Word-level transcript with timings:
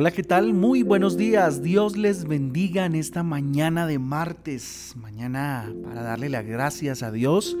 Hola, 0.00 0.12
¿qué 0.12 0.22
tal? 0.22 0.54
Muy 0.54 0.84
buenos 0.84 1.16
días. 1.16 1.60
Dios 1.60 1.96
les 1.96 2.24
bendiga 2.24 2.86
en 2.86 2.94
esta 2.94 3.24
mañana 3.24 3.84
de 3.84 3.98
martes. 3.98 4.94
Mañana 4.96 5.74
para 5.82 6.02
darle 6.02 6.28
las 6.28 6.46
gracias 6.46 7.02
a 7.02 7.10
Dios 7.10 7.56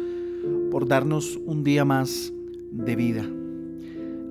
por 0.70 0.86
darnos 0.86 1.36
un 1.46 1.64
día 1.64 1.84
más 1.84 2.32
de 2.70 2.94
vida. 2.94 3.24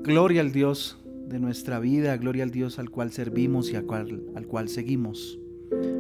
Gloria 0.04 0.40
al 0.40 0.54
Dios 0.54 0.98
de 1.28 1.38
nuestra 1.40 1.80
vida, 1.80 2.16
gloria 2.16 2.46
al 2.46 2.52
Dios 2.52 2.80
al 2.80 2.90
cual 2.90 3.12
servimos 3.12 3.72
y 3.72 3.76
al 3.76 3.84
cual, 3.84 4.24
al 4.38 4.48
cual 4.48 4.70
seguimos. 4.70 5.38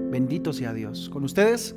Bendito 0.09 0.53
sea 0.53 0.73
Dios. 0.73 1.09
Con 1.09 1.25
ustedes, 1.25 1.75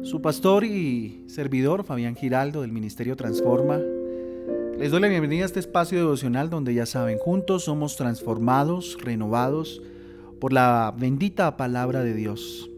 su 0.00 0.22
pastor 0.22 0.64
y 0.64 1.24
servidor, 1.26 1.84
Fabián 1.84 2.16
Giraldo, 2.16 2.62
del 2.62 2.72
Ministerio 2.72 3.16
Transforma 3.16 3.78
les 4.78 4.92
doy 4.92 5.00
la 5.00 5.08
bienvenida 5.08 5.42
a 5.42 5.46
este 5.46 5.58
espacio 5.58 5.98
devocional 5.98 6.50
donde 6.50 6.72
ya 6.72 6.86
saben, 6.86 7.18
juntos 7.18 7.64
somos 7.64 7.96
transformados, 7.96 8.96
renovados 9.02 9.82
por 10.40 10.52
la 10.52 10.94
bendita 10.96 11.56
palabra 11.56 12.04
de 12.04 12.14
Dios. 12.14 12.70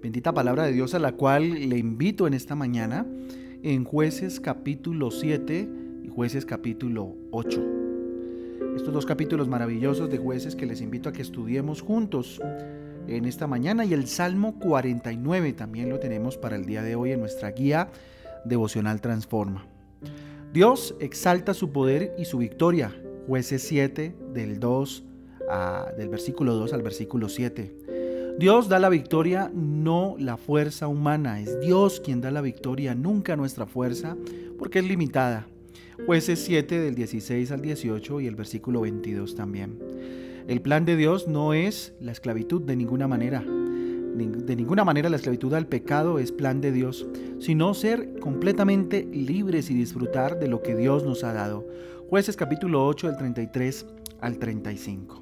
Bendita 0.00 0.32
palabra 0.32 0.62
de 0.66 0.72
Dios 0.72 0.94
a 0.94 1.00
la 1.00 1.12
cual 1.12 1.68
le 1.68 1.78
invito 1.78 2.28
en 2.28 2.34
esta 2.34 2.54
mañana 2.54 3.04
en 3.64 3.82
jueces 3.82 4.38
capítulo 4.38 5.10
7 5.10 5.68
y 6.04 6.08
jueces 6.08 6.46
capítulo 6.46 7.16
8. 7.32 7.60
Estos 8.76 8.94
dos 8.94 9.04
capítulos 9.04 9.48
maravillosos 9.48 10.08
de 10.08 10.18
jueces 10.18 10.54
que 10.54 10.66
les 10.66 10.80
invito 10.80 11.08
a 11.08 11.12
que 11.12 11.22
estudiemos 11.22 11.80
juntos 11.80 12.40
en 13.08 13.24
esta 13.24 13.48
mañana 13.48 13.84
y 13.84 13.94
el 13.94 14.06
Salmo 14.06 14.60
49 14.60 15.54
también 15.54 15.90
lo 15.90 15.98
tenemos 15.98 16.38
para 16.38 16.54
el 16.54 16.66
día 16.66 16.82
de 16.82 16.94
hoy 16.94 17.10
en 17.10 17.18
nuestra 17.18 17.50
guía 17.50 17.88
devocional 18.44 19.00
Transforma. 19.00 19.66
Dios 20.54 20.94
exalta 21.00 21.52
su 21.52 21.72
poder 21.72 22.14
y 22.16 22.26
su 22.26 22.38
victoria. 22.38 22.94
Jueces 23.26 23.60
7 23.62 24.14
del 24.32 24.60
2 24.60 25.04
del 25.98 26.08
versículo 26.08 26.54
2 26.54 26.72
al 26.72 26.82
versículo 26.82 27.28
7. 27.28 28.36
Dios 28.38 28.68
da 28.68 28.78
la 28.78 28.88
victoria, 28.88 29.50
no 29.52 30.14
la 30.16 30.36
fuerza 30.36 30.86
humana. 30.86 31.40
Es 31.40 31.58
Dios 31.58 31.98
quien 31.98 32.20
da 32.20 32.30
la 32.30 32.40
victoria, 32.40 32.94
nunca 32.94 33.34
nuestra 33.34 33.66
fuerza, 33.66 34.16
porque 34.56 34.78
es 34.78 34.84
limitada. 34.84 35.48
Jueces 36.06 36.38
7 36.44 36.78
del 36.78 36.94
16 36.94 37.50
al 37.50 37.60
18 37.60 38.20
y 38.20 38.28
el 38.28 38.36
versículo 38.36 38.82
22 38.82 39.34
también. 39.34 39.80
El 40.46 40.62
plan 40.62 40.84
de 40.84 40.94
Dios 40.94 41.26
no 41.26 41.52
es 41.52 41.94
la 41.98 42.12
esclavitud 42.12 42.62
de 42.62 42.76
ninguna 42.76 43.08
manera. 43.08 43.44
De 44.14 44.54
ninguna 44.54 44.84
manera 44.84 45.08
la 45.08 45.16
esclavitud 45.16 45.52
al 45.54 45.66
pecado 45.66 46.20
es 46.20 46.30
plan 46.30 46.60
de 46.60 46.70
Dios, 46.70 47.04
sino 47.40 47.74
ser 47.74 48.20
completamente 48.20 49.04
libres 49.04 49.70
y 49.70 49.74
disfrutar 49.74 50.38
de 50.38 50.46
lo 50.46 50.62
que 50.62 50.76
Dios 50.76 51.04
nos 51.04 51.24
ha 51.24 51.32
dado. 51.32 51.66
Jueces 52.08 52.36
capítulo 52.36 52.86
8 52.86 53.08
del 53.08 53.16
33 53.16 53.86
al 54.20 54.38
35. 54.38 55.20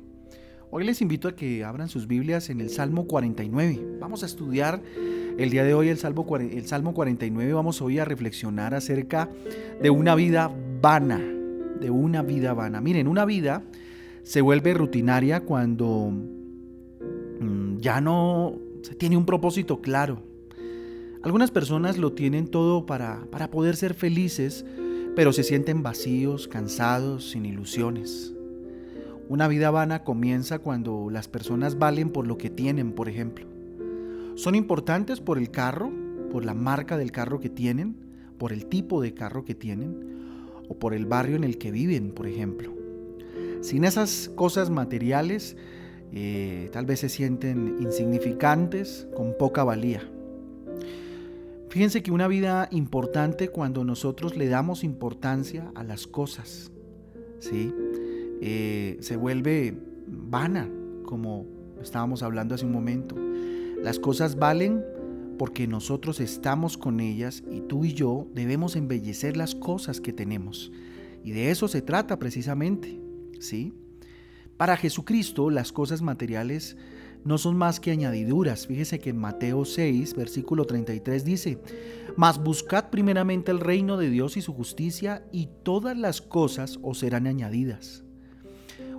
Hoy 0.71 0.85
les 0.85 1.01
invito 1.01 1.27
a 1.29 1.35
que 1.35 1.65
abran 1.65 1.89
sus 1.89 2.07
Biblias 2.07 2.51
en 2.51 2.61
el 2.61 2.69
Salmo 2.69 3.07
49. 3.07 3.97
Vamos 3.99 4.25
a 4.25 4.27
estudiar 4.27 4.83
el 5.39 5.49
día 5.49 5.65
de 5.65 5.73
hoy 5.73 5.89
el 5.89 5.97
Salmo, 5.97 6.27
el 6.37 6.67
Salmo 6.67 6.93
49. 6.93 7.51
Vamos 7.55 7.81
hoy 7.81 7.99
a 7.99 8.05
reflexionar 8.05 8.75
acerca 8.75 9.31
de 9.81 9.89
una 9.89 10.15
vida 10.15 10.51
vana, 10.83 11.19
de 11.81 11.91
una 11.91 12.23
vida 12.23 12.53
vana. 12.53 12.83
Miren, 12.83 13.09
una 13.09 13.25
vida 13.25 13.63
se 14.23 14.43
vuelve 14.43 14.75
rutinaria 14.75 15.41
cuando 15.41 16.13
mm, 17.41 17.79
ya 17.79 18.03
no 18.03 18.72
tiene 18.99 19.17
un 19.17 19.27
propósito 19.27 19.81
claro. 19.81 20.23
Algunas 21.23 21.51
personas 21.51 21.99
lo 21.99 22.13
tienen 22.13 22.49
todo 22.49 22.85
para, 22.85 23.27
para 23.31 23.51
poder 23.51 23.77
ser 23.77 23.95
felices, 23.95 24.65
pero 25.15 25.33
se 25.33 25.45
sienten 25.45 25.83
vacíos, 25.83 26.49
cansados, 26.49 27.31
sin 27.31 27.47
ilusiones. 27.47 28.35
Una 29.29 29.49
vida 29.49 29.71
vana 29.71 30.05
comienza 30.05 30.59
cuando 30.59 31.09
las 31.11 31.29
personas 31.29 31.79
valen 31.79 32.11
por 32.11 32.27
lo 32.27 32.39
que 32.39 32.51
tienen, 32.51 32.93
por 32.93 33.09
ejemplo. 33.09 33.47
Son 34.35 34.55
importantes 34.55 35.21
por 35.21 35.39
el 35.39 35.51
carro, 35.51 35.91
por 36.31 36.45
la 36.45 36.55
marca 36.55 36.97
del 36.97 37.13
carro 37.13 37.41
que 37.41 37.49
tienen, 37.49 37.97
por 38.39 38.53
el 38.53 38.67
tipo 38.67 39.01
de 39.01 39.15
carro 39.15 39.45
que 39.45 39.55
tienen 39.55 40.13
o 40.69 40.79
por 40.79 40.95
el 40.95 41.07
barrio 41.07 41.37
en 41.37 41.45
el 41.45 41.59
que 41.59 41.71
viven, 41.71 42.13
por 42.13 42.27
ejemplo. 42.27 42.73
Sin 43.61 43.85
esas 43.85 44.31
cosas 44.35 44.71
materiales, 44.71 45.57
eh, 46.13 46.69
tal 46.73 46.85
vez 46.85 47.01
se 47.01 47.09
sienten 47.09 47.79
insignificantes, 47.81 49.09
con 49.15 49.35
poca 49.39 49.65
valía. 49.65 50.03
Fíjense 51.71 52.03
que 52.03 52.11
una 52.11 52.29
vida 52.29 52.69
importante 52.71 53.49
cuando 53.49 53.83
nosotros 53.83 54.37
le 54.37 54.47
damos 54.47 54.85
importancia 54.85 55.73
a 55.75 55.83
las 55.85 56.07
cosas, 56.07 56.71
¿sí? 57.39 57.73
Eh, 58.43 58.99
se 59.01 59.17
vuelve 59.17 59.75
vana, 60.07 60.69
como 61.07 61.47
estábamos 61.81 62.23
hablando 62.23 62.55
hace 62.55 62.67
un 62.67 62.73
momento. 62.73 63.17
Las 63.83 63.99
cosas 63.99 64.37
valen 64.37 64.85
porque 65.39 65.67
nosotros 65.67 66.21
estamos 66.21 66.77
con 66.77 67.01
ellas 67.01 67.43
y 67.51 67.63
tú 67.63 67.87
y 67.87 67.95
yo 67.95 68.27
debemos 68.35 68.77
embellecer 68.77 69.39
las 69.39 69.55
cosas 69.55 70.01
que 70.01 70.13
tenemos. 70.13 70.71
Y 71.25 71.33
de 71.33 71.51
eso 71.51 71.69
se 71.69 71.81
trata 71.81 72.19
precisamente, 72.19 73.01
¿sí? 73.41 73.73
Para 74.57 74.77
Jesucristo 74.77 75.51
las 75.51 75.73
cosas 75.73 76.03
materiales 76.03 76.77
no 77.25 77.39
son 77.39 77.57
más 77.57 77.81
que 77.81 77.91
añadiduras. 77.91 78.67
Fíjese 78.67 78.99
que 78.99 79.11
en 79.11 79.19
Mateo 79.19 79.65
6, 79.65 80.15
versículo 80.15 80.65
33 80.65 81.25
dice, 81.25 81.59
Mas 82.17 82.43
buscad 82.43 82.91
primeramente 82.91 83.51
el 83.53 83.61
reino 83.61 83.97
de 83.97 84.11
Dios 84.11 84.37
y 84.37 84.43
su 84.43 84.53
justicia, 84.53 85.25
y 85.33 85.49
todas 85.63 85.97
las 85.97 86.21
cosas 86.21 86.79
os 86.83 86.99
serán 86.99 87.27
añadidas. 87.27 88.05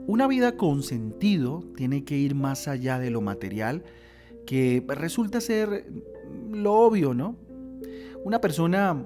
Una 0.05 0.27
vida 0.27 0.57
con 0.57 0.83
sentido 0.83 1.63
tiene 1.75 2.03
que 2.03 2.17
ir 2.17 2.35
más 2.35 2.67
allá 2.67 2.99
de 2.99 3.09
lo 3.09 3.21
material, 3.21 3.83
que 4.45 4.83
resulta 4.87 5.39
ser 5.39 5.85
lo 6.51 6.73
obvio, 6.73 7.13
¿no? 7.13 7.37
Una 8.23 8.41
persona 8.41 9.05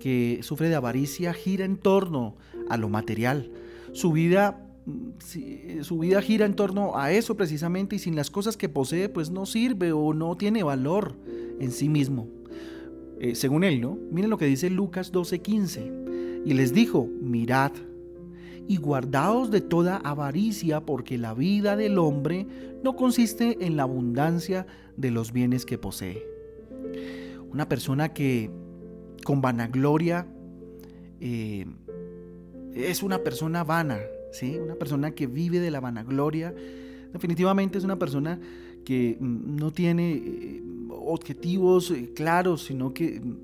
que 0.00 0.40
sufre 0.42 0.68
de 0.68 0.74
avaricia 0.74 1.32
gira 1.34 1.64
en 1.64 1.76
torno 1.76 2.36
a 2.68 2.76
lo 2.76 2.88
material. 2.88 3.52
Su 3.92 4.12
vida 4.12 4.63
su 5.82 5.98
vida 5.98 6.20
gira 6.20 6.44
en 6.44 6.54
torno 6.54 6.98
a 6.98 7.12
eso 7.12 7.36
precisamente 7.36 7.96
y 7.96 7.98
sin 7.98 8.16
las 8.16 8.30
cosas 8.30 8.56
que 8.56 8.68
posee 8.68 9.08
pues 9.08 9.30
no 9.30 9.46
sirve 9.46 9.92
o 9.92 10.12
no 10.12 10.36
tiene 10.36 10.62
valor 10.62 11.14
en 11.58 11.70
sí 11.70 11.88
mismo. 11.88 12.28
Eh, 13.20 13.34
según 13.34 13.64
él, 13.64 13.80
¿no? 13.80 13.98
Miren 14.10 14.30
lo 14.30 14.38
que 14.38 14.46
dice 14.46 14.68
Lucas 14.70 15.12
12:15. 15.12 16.42
Y 16.44 16.52
les 16.52 16.74
dijo, 16.74 17.08
mirad 17.22 17.72
y 18.66 18.76
guardaos 18.76 19.50
de 19.50 19.60
toda 19.60 19.96
avaricia 19.98 20.80
porque 20.80 21.18
la 21.18 21.34
vida 21.34 21.76
del 21.76 21.98
hombre 21.98 22.46
no 22.82 22.96
consiste 22.96 23.64
en 23.64 23.76
la 23.76 23.84
abundancia 23.84 24.66
de 24.96 25.10
los 25.10 25.32
bienes 25.32 25.64
que 25.64 25.78
posee. 25.78 26.22
Una 27.50 27.68
persona 27.68 28.12
que 28.12 28.50
con 29.24 29.40
vanagloria 29.40 30.26
eh, 31.20 31.66
es 32.74 33.02
una 33.02 33.18
persona 33.18 33.64
vana, 33.64 33.98
una 34.42 34.74
persona 34.74 35.12
que 35.12 35.26
vive 35.26 35.60
de 35.60 35.70
la 35.70 35.80
vanagloria, 35.80 36.54
definitivamente 37.12 37.78
es 37.78 37.84
una 37.84 37.98
persona 37.98 38.40
que 38.84 39.16
mm, 39.18 39.56
no 39.56 39.72
tiene 39.72 40.12
eh, 40.12 40.62
objetivos 40.90 41.90
eh, 41.90 42.12
claros, 42.14 42.64
sino 42.64 42.92
que 42.92 43.20
mm, 43.20 43.36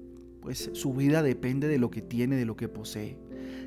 pues 0.42 0.70
su 0.72 0.94
vida 0.94 1.22
depende 1.22 1.68
de 1.68 1.78
lo 1.78 1.90
que 1.90 2.02
tiene, 2.02 2.36
de 2.36 2.44
lo 2.44 2.56
que 2.56 2.68
posee. 2.68 3.18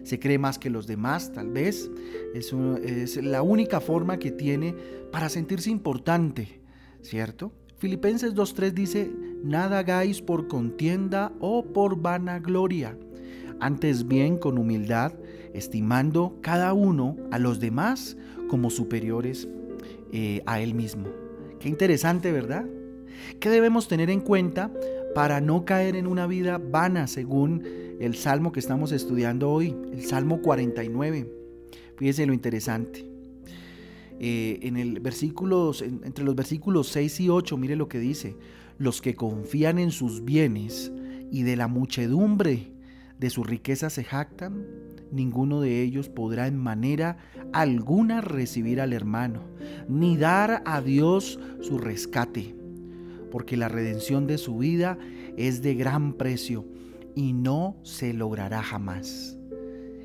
Se 0.03 0.19
cree 0.19 0.37
más 0.37 0.59
que 0.59 0.69
los 0.69 0.85
demás, 0.85 1.31
tal 1.31 1.51
vez. 1.51 1.89
Es, 2.33 2.51
es 2.83 3.23
la 3.23 3.41
única 3.41 3.79
forma 3.79 4.17
que 4.17 4.31
tiene 4.31 4.75
para 5.11 5.29
sentirse 5.29 5.69
importante, 5.69 6.59
¿cierto? 7.01 7.53
Filipenses 7.77 8.33
2.3 8.33 8.71
dice, 8.71 9.11
nada 9.43 9.79
hagáis 9.79 10.21
por 10.21 10.47
contienda 10.47 11.31
o 11.39 11.63
por 11.63 12.01
vanagloria, 12.01 12.97
antes 13.59 14.07
bien 14.07 14.37
con 14.37 14.57
humildad, 14.57 15.13
estimando 15.53 16.37
cada 16.41 16.73
uno 16.73 17.17
a 17.31 17.39
los 17.39 17.59
demás 17.59 18.17
como 18.47 18.69
superiores 18.69 19.47
eh, 20.11 20.41
a 20.45 20.61
él 20.61 20.73
mismo. 20.73 21.07
Qué 21.59 21.69
interesante, 21.69 22.31
¿verdad? 22.31 22.65
¿Qué 23.39 23.49
debemos 23.49 23.87
tener 23.87 24.09
en 24.09 24.21
cuenta 24.21 24.71
para 25.15 25.41
no 25.41 25.65
caer 25.65 25.95
en 25.95 26.07
una 26.07 26.27
vida 26.27 26.57
vana 26.57 27.07
según 27.07 27.63
el 27.99 28.15
salmo 28.15 28.51
que 28.51 28.59
estamos 28.59 28.91
estudiando 28.91 29.49
hoy, 29.49 29.75
el 29.91 30.03
Salmo 30.03 30.41
49? 30.41 31.31
Fíjese 31.97 32.25
lo 32.25 32.33
interesante. 32.33 33.05
Eh, 34.19 34.59
en 34.61 34.77
el 34.77 34.99
versículos, 34.99 35.81
entre 35.81 36.23
los 36.23 36.35
versículos 36.35 36.87
6 36.89 37.19
y 37.21 37.29
8, 37.29 37.57
mire 37.57 37.75
lo 37.75 37.87
que 37.87 37.99
dice, 37.99 38.35
los 38.77 39.01
que 39.01 39.15
confían 39.15 39.79
en 39.79 39.91
sus 39.91 40.23
bienes 40.23 40.91
y 41.31 41.43
de 41.43 41.55
la 41.55 41.67
muchedumbre 41.67 42.71
de 43.19 43.29
su 43.29 43.43
riqueza 43.43 43.89
se 43.89 44.03
jactan, 44.03 44.65
ninguno 45.13 45.61
de 45.61 45.81
ellos 45.81 46.09
podrá 46.09 46.47
en 46.47 46.57
manera 46.57 47.17
alguna 47.53 48.21
recibir 48.21 48.81
al 48.81 48.93
hermano, 48.93 49.41
ni 49.87 50.17
dar 50.17 50.63
a 50.65 50.81
Dios 50.81 51.39
su 51.61 51.77
rescate, 51.77 52.55
porque 53.31 53.57
la 53.57 53.69
redención 53.69 54.27
de 54.27 54.37
su 54.37 54.57
vida 54.57 54.97
es 55.37 55.61
de 55.61 55.75
gran 55.75 56.13
precio 56.13 56.65
y 57.15 57.33
no 57.33 57.77
se 57.83 58.13
logrará 58.13 58.63
jamás. 58.63 59.37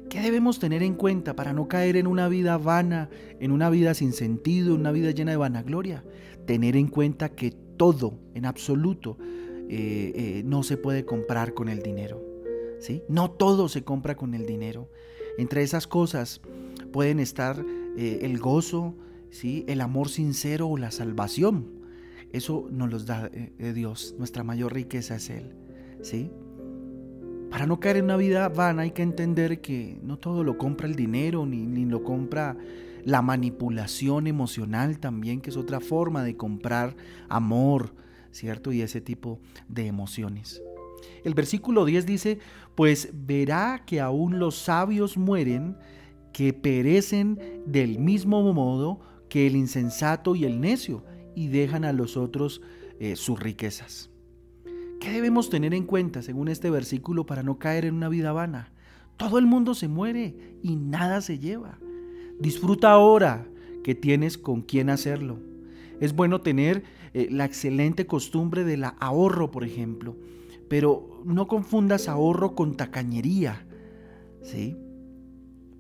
¿Qué 0.08 0.20
debemos 0.20 0.58
tener 0.58 0.82
en 0.82 0.94
cuenta 0.94 1.37
para 1.37 1.52
no 1.52 1.69
caer 1.69 1.96
en 1.96 2.06
una 2.06 2.28
vida 2.28 2.56
vana, 2.56 3.10
en 3.40 3.50
una 3.50 3.69
vida 3.69 3.93
sin 3.93 4.12
sentido, 4.12 4.75
en 4.75 4.81
una 4.81 4.93
vida 4.93 5.10
llena 5.10 5.32
de 5.32 5.37
vanagloria? 5.37 6.02
Tener 6.46 6.76
en 6.76 6.88
cuenta 6.88 7.28
que 7.28 7.50
todo, 7.50 8.19
en 8.34 8.46
absoluto, 8.46 9.19
eh, 9.69 10.12
eh, 10.14 10.43
no 10.46 10.62
se 10.62 10.78
puede 10.78 11.05
comprar 11.05 11.52
con 11.52 11.69
el 11.69 11.82
dinero. 11.82 12.27
No 13.08 13.30
todo 13.30 13.69
se 13.69 13.84
compra 13.84 14.16
con 14.16 14.34
el 14.34 14.46
dinero. 14.46 14.88
Entre 15.36 15.62
esas 15.62 15.86
cosas 15.86 16.40
pueden 16.92 17.20
estar 17.20 17.64
eh, 17.96 18.20
el 18.22 18.38
gozo, 18.38 18.94
¿sí? 19.30 19.64
el 19.69 19.80
amor 19.80 20.08
sincero 20.08 20.69
o 20.69 20.76
la 20.76 20.90
salvación. 20.90 21.66
Eso 22.32 22.69
nos 22.70 22.90
los 22.90 23.06
da 23.06 23.28
Dios. 23.28 24.14
Nuestra 24.19 24.44
mayor 24.44 24.75
riqueza 24.75 25.16
es 25.16 25.30
Él. 25.30 25.54
¿sí? 26.02 26.30
Para 27.50 27.66
no 27.66 27.80
caer 27.80 27.98
en 27.98 28.04
una 28.04 28.16
vida 28.16 28.48
vana 28.48 28.82
hay 28.82 28.90
que 28.90 29.02
entender 29.02 29.60
que 29.60 29.98
no 30.02 30.19
todo 30.19 30.44
lo 30.44 30.58
compra 30.58 30.86
el 30.86 30.94
dinero, 30.94 31.46
ni, 31.46 31.66
ni 31.66 31.84
lo 31.86 32.02
compra 32.04 32.56
la 33.04 33.22
manipulación 33.22 34.26
emocional 34.26 34.98
también, 34.98 35.40
que 35.40 35.50
es 35.50 35.56
otra 35.56 35.81
forma 35.81 36.22
de 36.22 36.36
comprar 36.36 36.94
amor, 37.28 37.94
¿cierto? 38.32 38.70
Y 38.70 38.82
ese 38.82 39.00
tipo 39.00 39.40
de 39.69 39.86
emociones. 39.86 40.62
El 41.24 41.34
versículo 41.34 41.84
10 41.84 42.04
dice, 42.04 42.38
pues 42.78 43.10
verá 43.12 43.82
que 43.84 44.00
aún 44.00 44.38
los 44.38 44.54
sabios 44.54 45.16
mueren, 45.16 45.76
que 46.32 46.52
perecen 46.52 47.36
del 47.66 47.98
mismo 47.98 48.40
modo 48.54 49.00
que 49.28 49.48
el 49.48 49.56
insensato 49.56 50.36
y 50.36 50.44
el 50.44 50.60
necio, 50.60 51.02
y 51.34 51.48
dejan 51.48 51.84
a 51.84 51.92
los 51.92 52.16
otros 52.16 52.62
eh, 53.00 53.16
sus 53.16 53.40
riquezas. 53.40 54.10
¿Qué 55.00 55.10
debemos 55.10 55.50
tener 55.50 55.75
en 55.75 55.86
cuenta 55.86 56.22
según 56.22 56.46
este 56.46 56.70
versículo 56.70 57.26
para 57.26 57.42
no 57.42 57.58
caer 57.58 57.84
en 57.84 57.96
una 57.96 58.08
vida 58.08 58.30
vana? 58.30 58.70
Todo 59.16 59.40
el 59.40 59.46
mundo 59.46 59.74
se 59.74 59.88
muere 59.88 60.36
y 60.62 60.76
nada 60.76 61.20
se 61.20 61.40
lleva. 61.40 61.81
Disfruta 62.38 62.92
ahora 62.92 63.48
que 63.82 63.96
tienes 63.96 64.38
con 64.38 64.62
quién 64.62 64.88
hacerlo. 64.88 65.40
Es 65.98 66.14
bueno 66.14 66.42
tener 66.42 66.84
eh, 67.12 67.26
la 67.28 67.44
excelente 67.44 68.06
costumbre 68.06 68.62
del 68.62 68.84
ahorro, 68.84 69.50
por 69.50 69.64
ejemplo, 69.64 70.14
pero 70.69 71.23
no 71.25 71.49
confundas 71.49 72.09
ahorro 72.09 72.55
con 72.55 72.76
tacañería, 72.76 73.67
¿sí? 74.43 74.76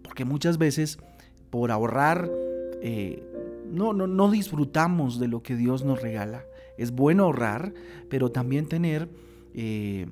Porque 0.02 0.24
muchas 0.24 0.58
veces 0.58 0.98
por 1.50 1.70
ahorrar 1.70 2.30
eh, 2.82 3.22
no, 3.70 3.92
no, 3.92 4.06
no 4.06 4.30
disfrutamos 4.30 5.18
de 5.18 5.28
lo 5.28 5.42
que 5.42 5.56
Dios 5.56 5.84
nos 5.84 6.00
regala. 6.00 6.44
Es 6.76 6.92
bueno 6.92 7.24
ahorrar, 7.24 7.74
pero 8.08 8.30
también 8.30 8.66
tener 8.66 9.08
eh, 9.54 10.06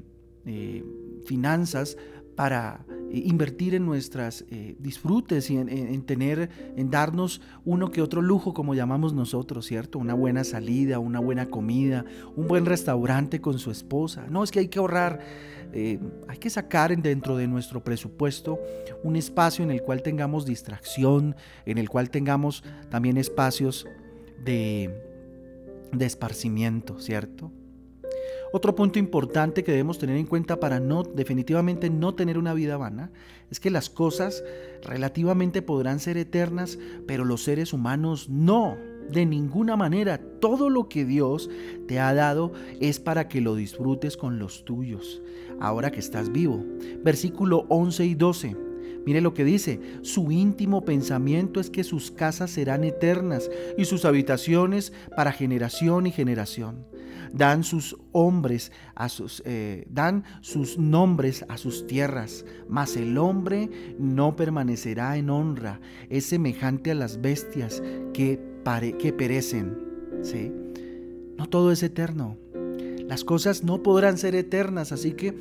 eh, 0.44 0.84
finanzas 1.24 1.96
para 2.34 2.84
invertir 3.12 3.74
en 3.74 3.86
nuestras 3.86 4.44
disfrutes 4.78 5.50
y 5.50 5.56
en, 5.56 6.02
tener, 6.02 6.50
en 6.76 6.90
darnos 6.90 7.40
uno 7.64 7.90
que 7.90 8.02
otro 8.02 8.22
lujo, 8.22 8.52
como 8.52 8.74
llamamos 8.74 9.12
nosotros, 9.14 9.66
¿cierto? 9.66 9.98
Una 9.98 10.14
buena 10.14 10.44
salida, 10.44 10.98
una 10.98 11.20
buena 11.20 11.46
comida, 11.46 12.04
un 12.36 12.46
buen 12.46 12.66
restaurante 12.66 13.40
con 13.40 13.58
su 13.58 13.70
esposa. 13.70 14.26
No, 14.28 14.44
es 14.44 14.50
que 14.50 14.60
hay 14.60 14.68
que 14.68 14.78
ahorrar, 14.78 15.20
hay 15.72 16.38
que 16.38 16.50
sacar 16.50 16.96
dentro 16.96 17.36
de 17.36 17.46
nuestro 17.46 17.82
presupuesto 17.82 18.58
un 19.02 19.16
espacio 19.16 19.64
en 19.64 19.70
el 19.70 19.82
cual 19.82 20.02
tengamos 20.02 20.46
distracción, 20.46 21.36
en 21.64 21.78
el 21.78 21.88
cual 21.88 22.10
tengamos 22.10 22.64
también 22.90 23.16
espacios 23.16 23.86
de, 24.44 24.90
de 25.92 26.06
esparcimiento, 26.06 26.98
¿cierto? 27.00 27.50
Otro 28.52 28.74
punto 28.74 28.98
importante 28.98 29.64
que 29.64 29.72
debemos 29.72 29.98
tener 29.98 30.16
en 30.16 30.26
cuenta 30.26 30.60
para 30.60 30.80
no 30.80 31.02
definitivamente 31.02 31.90
no 31.90 32.14
tener 32.14 32.38
una 32.38 32.54
vida 32.54 32.76
vana 32.76 33.10
es 33.50 33.60
que 33.60 33.70
las 33.70 33.90
cosas 33.90 34.42
relativamente 34.82 35.62
podrán 35.62 36.00
ser 36.00 36.16
eternas, 36.16 36.78
pero 37.06 37.24
los 37.24 37.42
seres 37.42 37.72
humanos 37.72 38.28
no. 38.28 38.76
De 39.10 39.24
ninguna 39.24 39.76
manera, 39.76 40.18
todo 40.40 40.68
lo 40.68 40.88
que 40.88 41.04
Dios 41.04 41.48
te 41.86 42.00
ha 42.00 42.12
dado 42.12 42.52
es 42.80 42.98
para 42.98 43.28
que 43.28 43.40
lo 43.40 43.54
disfrutes 43.54 44.16
con 44.16 44.40
los 44.40 44.64
tuyos, 44.64 45.22
ahora 45.60 45.92
que 45.92 46.00
estás 46.00 46.32
vivo. 46.32 46.64
Versículo 47.04 47.66
11 47.68 48.04
y 48.04 48.14
12. 48.16 48.65
Mire 49.06 49.20
lo 49.20 49.34
que 49.34 49.44
dice, 49.44 49.80
su 50.02 50.32
íntimo 50.32 50.84
pensamiento 50.84 51.60
es 51.60 51.70
que 51.70 51.84
sus 51.84 52.10
casas 52.10 52.50
serán 52.50 52.82
eternas 52.82 53.48
y 53.78 53.84
sus 53.84 54.04
habitaciones 54.04 54.92
para 55.14 55.30
generación 55.30 56.08
y 56.08 56.10
generación. 56.10 56.84
Dan 57.32 57.62
sus 57.62 57.96
hombres 58.10 58.72
a 58.96 59.08
sus, 59.08 59.44
eh, 59.46 59.86
dan 59.88 60.24
sus 60.40 60.76
nombres 60.76 61.44
a 61.48 61.56
sus 61.56 61.86
tierras, 61.86 62.44
mas 62.68 62.96
el 62.96 63.16
hombre 63.16 63.70
no 63.98 64.34
permanecerá 64.34 65.16
en 65.16 65.30
honra, 65.30 65.80
es 66.10 66.26
semejante 66.26 66.90
a 66.90 66.94
las 66.96 67.20
bestias 67.20 67.82
que, 68.12 68.40
que 68.98 69.12
perecen. 69.12 69.78
¿sí? 70.22 70.52
No 71.38 71.48
todo 71.48 71.70
es 71.70 71.82
eterno. 71.84 72.38
Las 73.08 73.22
cosas 73.22 73.62
no 73.62 73.82
podrán 73.82 74.18
ser 74.18 74.34
eternas, 74.34 74.90
así 74.92 75.12
que 75.12 75.28
eh, 75.28 75.34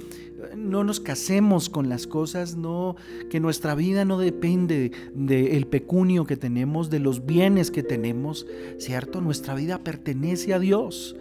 no 0.55 0.83
nos 0.83 0.99
casemos 0.99 1.69
con 1.69 1.89
las 1.89 2.05
cosas, 2.05 2.55
no 2.55 2.95
que 3.29 3.39
nuestra 3.39 3.73
vida 3.75 4.05
no 4.05 4.19
depende 4.19 4.91
del 5.13 5.65
pecunio 5.67 6.25
que 6.25 6.37
tenemos, 6.37 6.89
de 6.89 6.99
los 6.99 7.25
bienes 7.25 7.71
que 7.71 7.83
tenemos, 7.83 8.45
¿cierto? 8.77 9.21
Nuestra 9.21 9.55
vida 9.55 9.83
pertenece 9.83 10.53
a 10.53 10.59
Dios. 10.59 11.15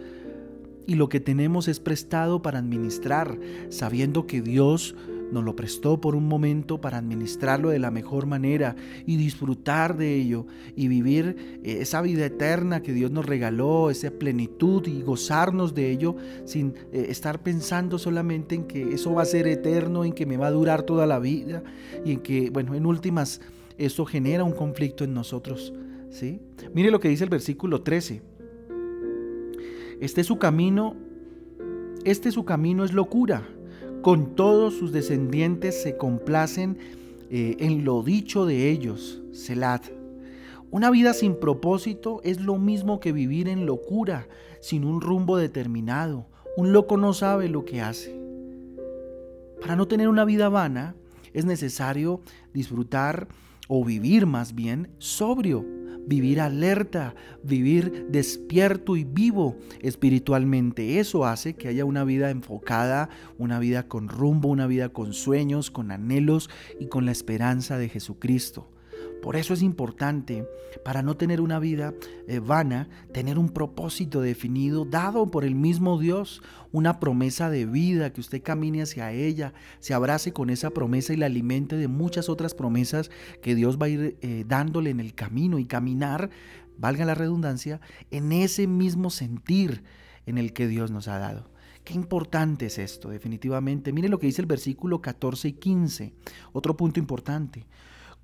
Y 0.87 0.95
lo 0.95 1.09
que 1.09 1.19
tenemos 1.19 1.67
es 1.67 1.79
prestado 1.79 2.43
para 2.43 2.59
administrar, 2.59 3.39
sabiendo 3.69 4.27
que 4.27 4.41
Dios 4.41 4.95
nos 5.31 5.43
lo 5.43 5.55
prestó 5.55 5.99
por 5.99 6.15
un 6.15 6.27
momento 6.27 6.79
para 6.79 6.97
administrarlo 6.97 7.69
de 7.69 7.79
la 7.79 7.91
mejor 7.91 8.25
manera 8.25 8.75
y 9.05 9.17
disfrutar 9.17 9.97
de 9.97 10.15
ello 10.15 10.45
y 10.75 10.87
vivir 10.87 11.59
eh, 11.63 11.77
esa 11.81 12.01
vida 12.01 12.25
eterna 12.25 12.81
que 12.81 12.93
Dios 12.93 13.11
nos 13.11 13.25
regaló, 13.25 13.89
esa 13.89 14.11
plenitud 14.11 14.85
y 14.87 15.01
gozarnos 15.01 15.73
de 15.73 15.91
ello 15.91 16.15
sin 16.45 16.73
eh, 16.91 17.07
estar 17.09 17.41
pensando 17.41 17.97
solamente 17.97 18.55
en 18.55 18.65
que 18.65 18.93
eso 18.93 19.13
va 19.13 19.23
a 19.23 19.25
ser 19.25 19.47
eterno, 19.47 20.05
en 20.05 20.13
que 20.13 20.25
me 20.25 20.37
va 20.37 20.47
a 20.47 20.51
durar 20.51 20.83
toda 20.83 21.05
la 21.05 21.19
vida 21.19 21.63
y 22.03 22.13
en 22.13 22.19
que, 22.19 22.49
bueno, 22.49 22.75
en 22.75 22.85
últimas, 22.85 23.41
eso 23.77 24.05
genera 24.05 24.43
un 24.43 24.53
conflicto 24.53 25.03
en 25.03 25.13
nosotros. 25.13 25.73
¿sí? 26.09 26.39
Mire 26.73 26.91
lo 26.91 26.99
que 26.99 27.09
dice 27.09 27.23
el 27.23 27.29
versículo 27.29 27.81
13. 27.81 28.21
Este 30.01 30.23
su 30.23 30.37
camino, 30.37 30.95
este 32.03 32.31
su 32.31 32.43
camino 32.43 32.83
es 32.83 32.93
locura 32.93 33.47
con 34.05 34.35
todos 34.35 34.75
sus 34.75 34.91
descendientes 34.91 35.81
se 35.81 35.97
complacen 35.97 36.77
eh, 37.31 37.57
en 37.57 37.85
lo 37.85 38.03
dicho 38.03 38.45
de 38.45 38.69
ellos, 38.69 39.23
Selat. 39.33 39.83
Una 40.69 40.91
vida 40.91 41.15
sin 41.15 41.39
propósito 41.39 42.21
es 42.23 42.39
lo 42.39 42.59
mismo 42.59 42.99
que 42.99 43.11
vivir 43.11 43.47
en 43.47 43.65
locura, 43.65 44.27
sin 44.59 44.85
un 44.85 45.01
rumbo 45.01 45.37
determinado. 45.37 46.27
Un 46.55 46.71
loco 46.71 46.97
no 46.97 47.13
sabe 47.13 47.49
lo 47.49 47.65
que 47.65 47.81
hace. 47.81 48.15
Para 49.59 49.75
no 49.75 49.87
tener 49.87 50.07
una 50.07 50.23
vida 50.23 50.49
vana, 50.49 50.95
es 51.33 51.45
necesario 51.45 52.21
disfrutar 52.53 53.27
o 53.67 53.83
vivir 53.83 54.27
más 54.27 54.53
bien 54.53 54.91
sobrio, 54.99 55.65
vivir 56.07 56.41
alerta, 56.41 57.15
vivir 57.43 58.07
despierto 58.09 58.95
y 58.95 59.03
vivo 59.03 59.57
espiritualmente. 59.81 60.99
Eso 60.99 61.25
hace 61.25 61.55
que 61.55 61.67
haya 61.67 61.85
una 61.85 62.03
vida 62.03 62.29
enfocada, 62.29 63.09
una 63.37 63.59
vida 63.59 63.87
con 63.87 64.07
rumbo, 64.09 64.49
una 64.49 64.67
vida 64.67 64.89
con 64.89 65.13
sueños, 65.13 65.71
con 65.71 65.91
anhelos 65.91 66.49
y 66.79 66.87
con 66.87 67.05
la 67.05 67.11
esperanza 67.11 67.77
de 67.77 67.89
Jesucristo. 67.89 68.69
Por 69.25 69.37
eso 69.37 69.55
es 69.55 69.63
importante, 69.63 70.47
para 70.83 71.01
no 71.01 71.17
tener 71.17 71.41
una 71.41 71.57
vida 71.57 71.95
eh, 72.27 72.37
vana, 72.37 72.87
tener 73.11 73.39
un 73.39 73.49
propósito 73.49 74.21
definido 74.21 74.85
dado 74.85 75.31
por 75.31 75.45
el 75.45 75.55
mismo 75.55 75.97
Dios, 75.97 76.43
una 76.71 76.99
promesa 76.99 77.49
de 77.49 77.65
vida, 77.65 78.13
que 78.13 78.21
usted 78.21 78.43
camine 78.43 78.83
hacia 78.83 79.11
ella, 79.13 79.55
se 79.79 79.95
abrace 79.95 80.31
con 80.31 80.51
esa 80.51 80.69
promesa 80.69 81.11
y 81.11 81.17
la 81.17 81.25
alimente 81.25 81.75
de 81.75 81.87
muchas 81.87 82.29
otras 82.29 82.53
promesas 82.53 83.09
que 83.41 83.55
Dios 83.55 83.79
va 83.81 83.87
a 83.87 83.89
ir 83.89 84.15
eh, 84.21 84.45
dándole 84.47 84.91
en 84.91 84.99
el 84.99 85.15
camino 85.15 85.57
y 85.57 85.65
caminar, 85.65 86.29
valga 86.77 87.03
la 87.03 87.15
redundancia, 87.15 87.81
en 88.11 88.31
ese 88.31 88.67
mismo 88.67 89.09
sentir 89.09 89.81
en 90.27 90.37
el 90.37 90.53
que 90.53 90.67
Dios 90.67 90.91
nos 90.91 91.07
ha 91.07 91.17
dado. 91.17 91.49
Qué 91.83 91.95
importante 91.95 92.67
es 92.67 92.77
esto, 92.77 93.09
definitivamente. 93.09 93.91
Mire 93.91 94.07
lo 94.07 94.19
que 94.19 94.27
dice 94.27 94.43
el 94.43 94.47
versículo 94.47 95.01
14 95.01 95.47
y 95.47 95.53
15. 95.53 96.13
Otro 96.53 96.77
punto 96.77 96.99
importante 96.99 97.65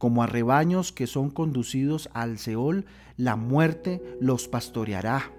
como 0.01 0.23
a 0.23 0.25
rebaños 0.25 0.91
que 0.91 1.05
son 1.05 1.29
conducidos 1.29 2.09
al 2.13 2.39
Seol, 2.39 2.85
la 3.17 3.35
muerte 3.35 4.01
los 4.19 4.47
pastoreará. 4.47 5.31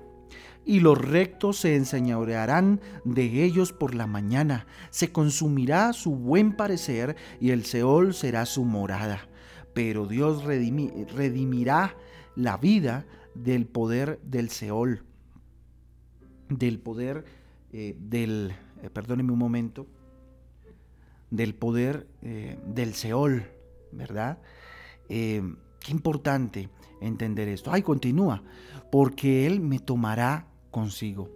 Y 0.65 0.79
los 0.79 0.97
rectos 0.97 1.57
se 1.57 1.75
enseñorearán 1.75 2.81
de 3.05 3.43
ellos 3.43 3.73
por 3.73 3.97
la 3.97 4.07
mañana, 4.07 4.69
se 4.91 5.11
consumirá 5.11 5.93
su 5.93 6.15
buen 6.15 6.55
parecer 6.55 7.17
y 7.41 7.51
el 7.51 7.65
Seol 7.65 8.15
será 8.15 8.47
su 8.47 8.65
morada. 8.65 9.27
Pero 9.75 10.07
Dios 10.07 10.45
redimirá 10.45 11.97
la 12.37 12.57
vida 12.57 13.05
del 13.35 13.67
poder 13.67 14.21
del 14.23 14.49
Seol, 14.49 15.03
del 16.49 16.79
poder 16.79 17.25
eh, 17.73 17.97
del, 17.99 18.55
eh, 18.81 18.91
perdóneme 18.91 19.33
un 19.33 19.41
momento, 19.41 19.89
del 21.33 21.53
poder 21.53 22.07
eh, 22.23 22.61
del 22.65 22.95
Seol, 22.95 23.49
¿verdad? 23.93 24.39
Eh, 25.09 25.43
qué 25.81 25.93
importante 25.93 26.69
entender 27.01 27.49
esto. 27.49 27.73
Ay, 27.73 27.83
continúa, 27.83 28.43
porque 28.91 29.47
Él 29.47 29.61
me 29.61 29.79
tomará 29.79 30.49
consigo. 30.71 31.31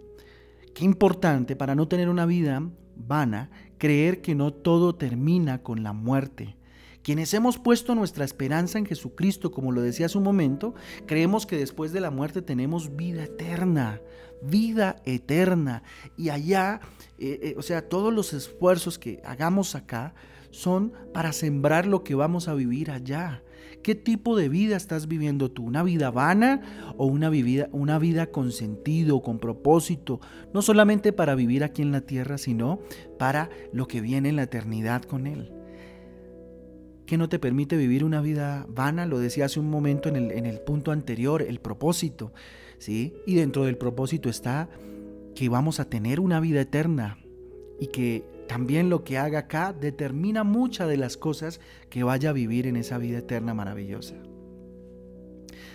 Qué 0.75 0.85
importante 0.85 1.57
para 1.57 1.75
no 1.75 1.89
tener 1.89 2.09
una 2.09 2.27
vida 2.27 2.63
vana 2.97 3.51
creer 3.79 4.23
que 4.23 4.35
no 4.35 4.53
todo 4.53 4.95
termina 4.95 5.63
con 5.63 5.83
la 5.83 5.93
muerte. 5.93 6.57
Quienes 7.03 7.33
hemos 7.35 7.59
puesto 7.59 7.95
nuestra 7.95 8.25
esperanza 8.25 8.79
en 8.79 8.87
Jesucristo, 8.87 9.53
como 9.53 9.71
lo 9.71 9.81
decía 9.81 10.07
hace 10.07 10.19
un 10.19 10.25
momento, 10.25 10.75
creemos 11.07 11.47
que 11.47 11.57
después 11.57 11.93
de 11.93 12.01
la 12.01 12.11
muerte 12.11 12.43
tenemos 12.43 12.97
vida 12.97 13.23
eterna, 13.23 14.01
vida 14.43 14.97
eterna. 15.05 15.85
Y 16.17 16.31
allá, 16.31 16.81
eh, 17.19 17.39
eh, 17.43 17.55
o 17.57 17.63
sea, 17.63 17.89
todos 17.89 18.13
los 18.13 18.33
esfuerzos 18.33 18.99
que 18.99 19.23
hagamos 19.25 19.77
acá 19.77 20.15
son 20.57 20.93
para 21.13 21.33
sembrar 21.33 21.87
lo 21.87 22.03
que 22.03 22.15
vamos 22.15 22.49
a 22.49 22.55
vivir 22.55 22.91
allá. 22.91 23.43
¿Qué 23.83 23.95
tipo 23.95 24.37
de 24.37 24.49
vida 24.49 24.77
estás 24.77 25.07
viviendo 25.07 25.51
tú? 25.51 25.65
¿Una 25.65 25.83
vida 25.83 26.11
vana 26.11 26.95
o 26.97 27.07
una 27.07 27.29
vida, 27.29 27.69
una 27.73 27.99
vida 27.99 28.29
con 28.29 28.51
sentido, 28.53 29.23
con 29.23 29.39
propósito? 29.39 30.19
No 30.55 30.63
solamente 30.63 31.13
para 31.13 31.35
vivir 31.35 31.63
aquí 31.63 31.83
en 31.83 31.93
la 31.93 32.01
tierra, 32.01 32.39
sino 32.39 32.81
para 33.19 33.51
lo 33.73 33.87
que 33.87 34.01
viene 34.01 34.31
en 34.31 34.37
la 34.37 34.45
eternidad 34.45 35.03
con 35.03 35.27
Él. 35.27 35.53
¿Qué 37.05 37.19
no 37.19 37.29
te 37.29 37.39
permite 37.39 37.77
vivir 37.77 38.03
una 38.03 38.23
vida 38.23 38.67
vana? 38.69 39.05
Lo 39.07 39.19
decía 39.19 39.45
hace 39.45 39.61
un 39.61 39.71
momento 39.71 40.09
en 40.09 40.17
el, 40.17 40.31
en 40.33 40.47
el 40.47 40.59
punto 40.61 40.91
anterior, 40.91 41.43
el 41.43 41.61
propósito. 41.61 42.33
¿sí? 42.79 43.15
Y 43.27 43.35
dentro 43.35 43.65
del 43.65 43.77
propósito 43.77 44.31
está 44.31 44.71
que 45.35 45.51
vamos 45.51 45.81
a 45.81 45.85
tener 45.85 46.19
una 46.19 46.41
vida 46.41 46.63
eterna 46.63 47.19
y 47.79 47.89
que 47.89 48.36
también 48.47 48.91
lo 48.91 49.05
que 49.05 49.19
haga 49.19 49.41
acá 49.41 49.73
determina 49.73 50.45
muchas 50.45 50.89
de 50.89 50.97
las 50.97 51.17
cosas 51.17 51.61
que 51.91 52.05
vaya 52.05 52.31
a 52.31 52.33
vivir 52.33 52.67
en 52.67 52.77
esa 52.77 52.99
vida 52.99 53.19
eterna 53.19 53.55
maravillosa. 53.55 54.15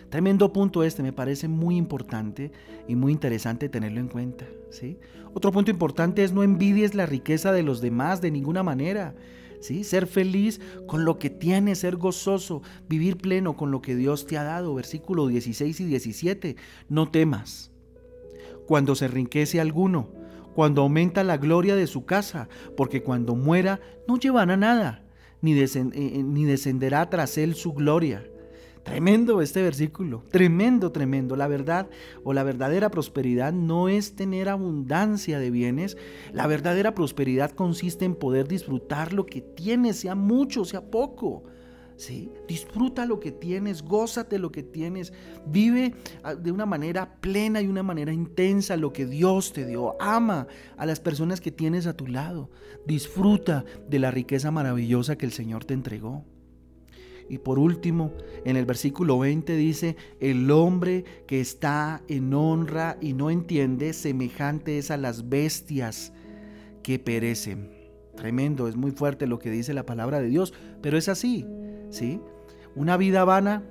Tremendo 0.09 0.51
punto 0.51 0.83
este, 0.83 1.03
me 1.03 1.13
parece 1.13 1.47
muy 1.47 1.77
importante 1.77 2.51
y 2.87 2.95
muy 2.95 3.13
interesante 3.13 3.69
tenerlo 3.69 4.01
en 4.01 4.09
cuenta. 4.09 4.45
¿sí? 4.69 4.99
Otro 5.33 5.53
punto 5.53 5.71
importante 5.71 6.23
es 6.23 6.33
no 6.33 6.43
envidies 6.43 6.95
la 6.95 7.05
riqueza 7.05 7.53
de 7.53 7.63
los 7.63 7.79
demás 7.79 8.19
de 8.19 8.29
ninguna 8.29 8.61
manera. 8.61 9.15
¿sí? 9.61 9.85
Ser 9.85 10.07
feliz 10.07 10.59
con 10.85 11.05
lo 11.05 11.17
que 11.17 11.29
tienes, 11.29 11.79
ser 11.79 11.95
gozoso, 11.95 12.61
vivir 12.89 13.17
pleno 13.17 13.55
con 13.55 13.71
lo 13.71 13.81
que 13.81 13.95
Dios 13.95 14.27
te 14.27 14.37
ha 14.37 14.43
dado. 14.43 14.75
Versículo 14.75 15.27
16 15.27 15.79
y 15.79 15.85
17. 15.85 16.55
No 16.89 17.09
temas. 17.09 17.71
Cuando 18.67 18.95
se 18.95 19.05
enriquece 19.05 19.61
alguno, 19.61 20.09
cuando 20.53 20.81
aumenta 20.81 21.23
la 21.23 21.37
gloria 21.37 21.75
de 21.75 21.87
su 21.87 22.05
casa, 22.05 22.49
porque 22.75 23.03
cuando 23.03 23.35
muera 23.35 23.79
no 24.07 24.17
llevará 24.17 24.57
nada, 24.57 25.03
ni, 25.41 25.53
eh, 25.59 25.65
eh, 25.73 26.23
ni 26.23 26.45
descenderá 26.45 27.09
tras 27.09 27.37
él 27.37 27.55
su 27.55 27.73
gloria. 27.73 28.23
Tremendo 28.83 29.41
este 29.41 29.61
versículo, 29.61 30.23
tremendo, 30.31 30.91
tremendo. 30.91 31.35
La 31.35 31.47
verdad 31.47 31.87
o 32.23 32.33
la 32.33 32.43
verdadera 32.43 32.89
prosperidad 32.89 33.53
no 33.53 33.89
es 33.89 34.15
tener 34.15 34.49
abundancia 34.49 35.37
de 35.37 35.51
bienes. 35.51 35.97
La 36.33 36.47
verdadera 36.47 36.95
prosperidad 36.95 37.51
consiste 37.51 38.05
en 38.05 38.15
poder 38.15 38.47
disfrutar 38.47 39.13
lo 39.13 39.27
que 39.27 39.41
tienes, 39.41 39.97
sea 39.97 40.15
mucho, 40.15 40.65
sea 40.65 40.89
poco. 40.89 41.43
Disfruta 42.47 43.05
lo 43.05 43.19
que 43.19 43.31
tienes, 43.31 43.83
gózate 43.83 44.39
lo 44.39 44.51
que 44.51 44.63
tienes, 44.63 45.13
vive 45.45 45.93
ah, 46.23 46.35
de 46.35 46.51
una 46.51 46.65
manera 46.65 47.15
plena 47.21 47.61
y 47.61 47.67
una 47.67 47.83
manera 47.83 48.11
intensa 48.11 48.77
lo 48.77 48.91
que 48.91 49.05
Dios 49.05 49.53
te 49.53 49.65
dio. 49.65 49.95
Ama 50.01 50.47
a 50.77 50.85
las 50.85 50.99
personas 50.99 51.41
que 51.41 51.51
tienes 51.51 51.87
a 51.87 51.95
tu 51.95 52.07
lado. 52.07 52.49
Disfruta 52.85 53.65
de 53.89 53.99
la 53.99 54.11
riqueza 54.11 54.51
maravillosa 54.51 55.17
que 55.17 55.25
el 55.25 55.31
Señor 55.31 55.65
te 55.65 55.73
entregó. 55.73 56.25
Y 57.29 57.37
por 57.37 57.59
último, 57.59 58.11
en 58.43 58.57
el 58.57 58.65
versículo 58.65 59.17
20 59.19 59.55
dice, 59.55 59.95
el 60.19 60.51
hombre 60.51 61.05
que 61.27 61.39
está 61.39 62.01
en 62.09 62.33
honra 62.33 62.97
y 62.99 63.13
no 63.13 63.29
entiende, 63.29 63.93
semejante 63.93 64.77
es 64.77 64.91
a 64.91 64.97
las 64.97 65.29
bestias 65.29 66.11
que 66.83 66.99
perecen. 66.99 67.71
Tremendo, 68.17 68.67
es 68.67 68.75
muy 68.75 68.91
fuerte 68.91 69.27
lo 69.27 69.39
que 69.39 69.49
dice 69.49 69.73
la 69.73 69.85
palabra 69.85 70.19
de 70.19 70.27
Dios, 70.27 70.53
pero 70.81 70.97
es 70.97 71.07
así. 71.07 71.45
¿Sí? 71.91 72.19
Una 72.75 72.97
vida 72.97 73.23
vana 73.23 73.63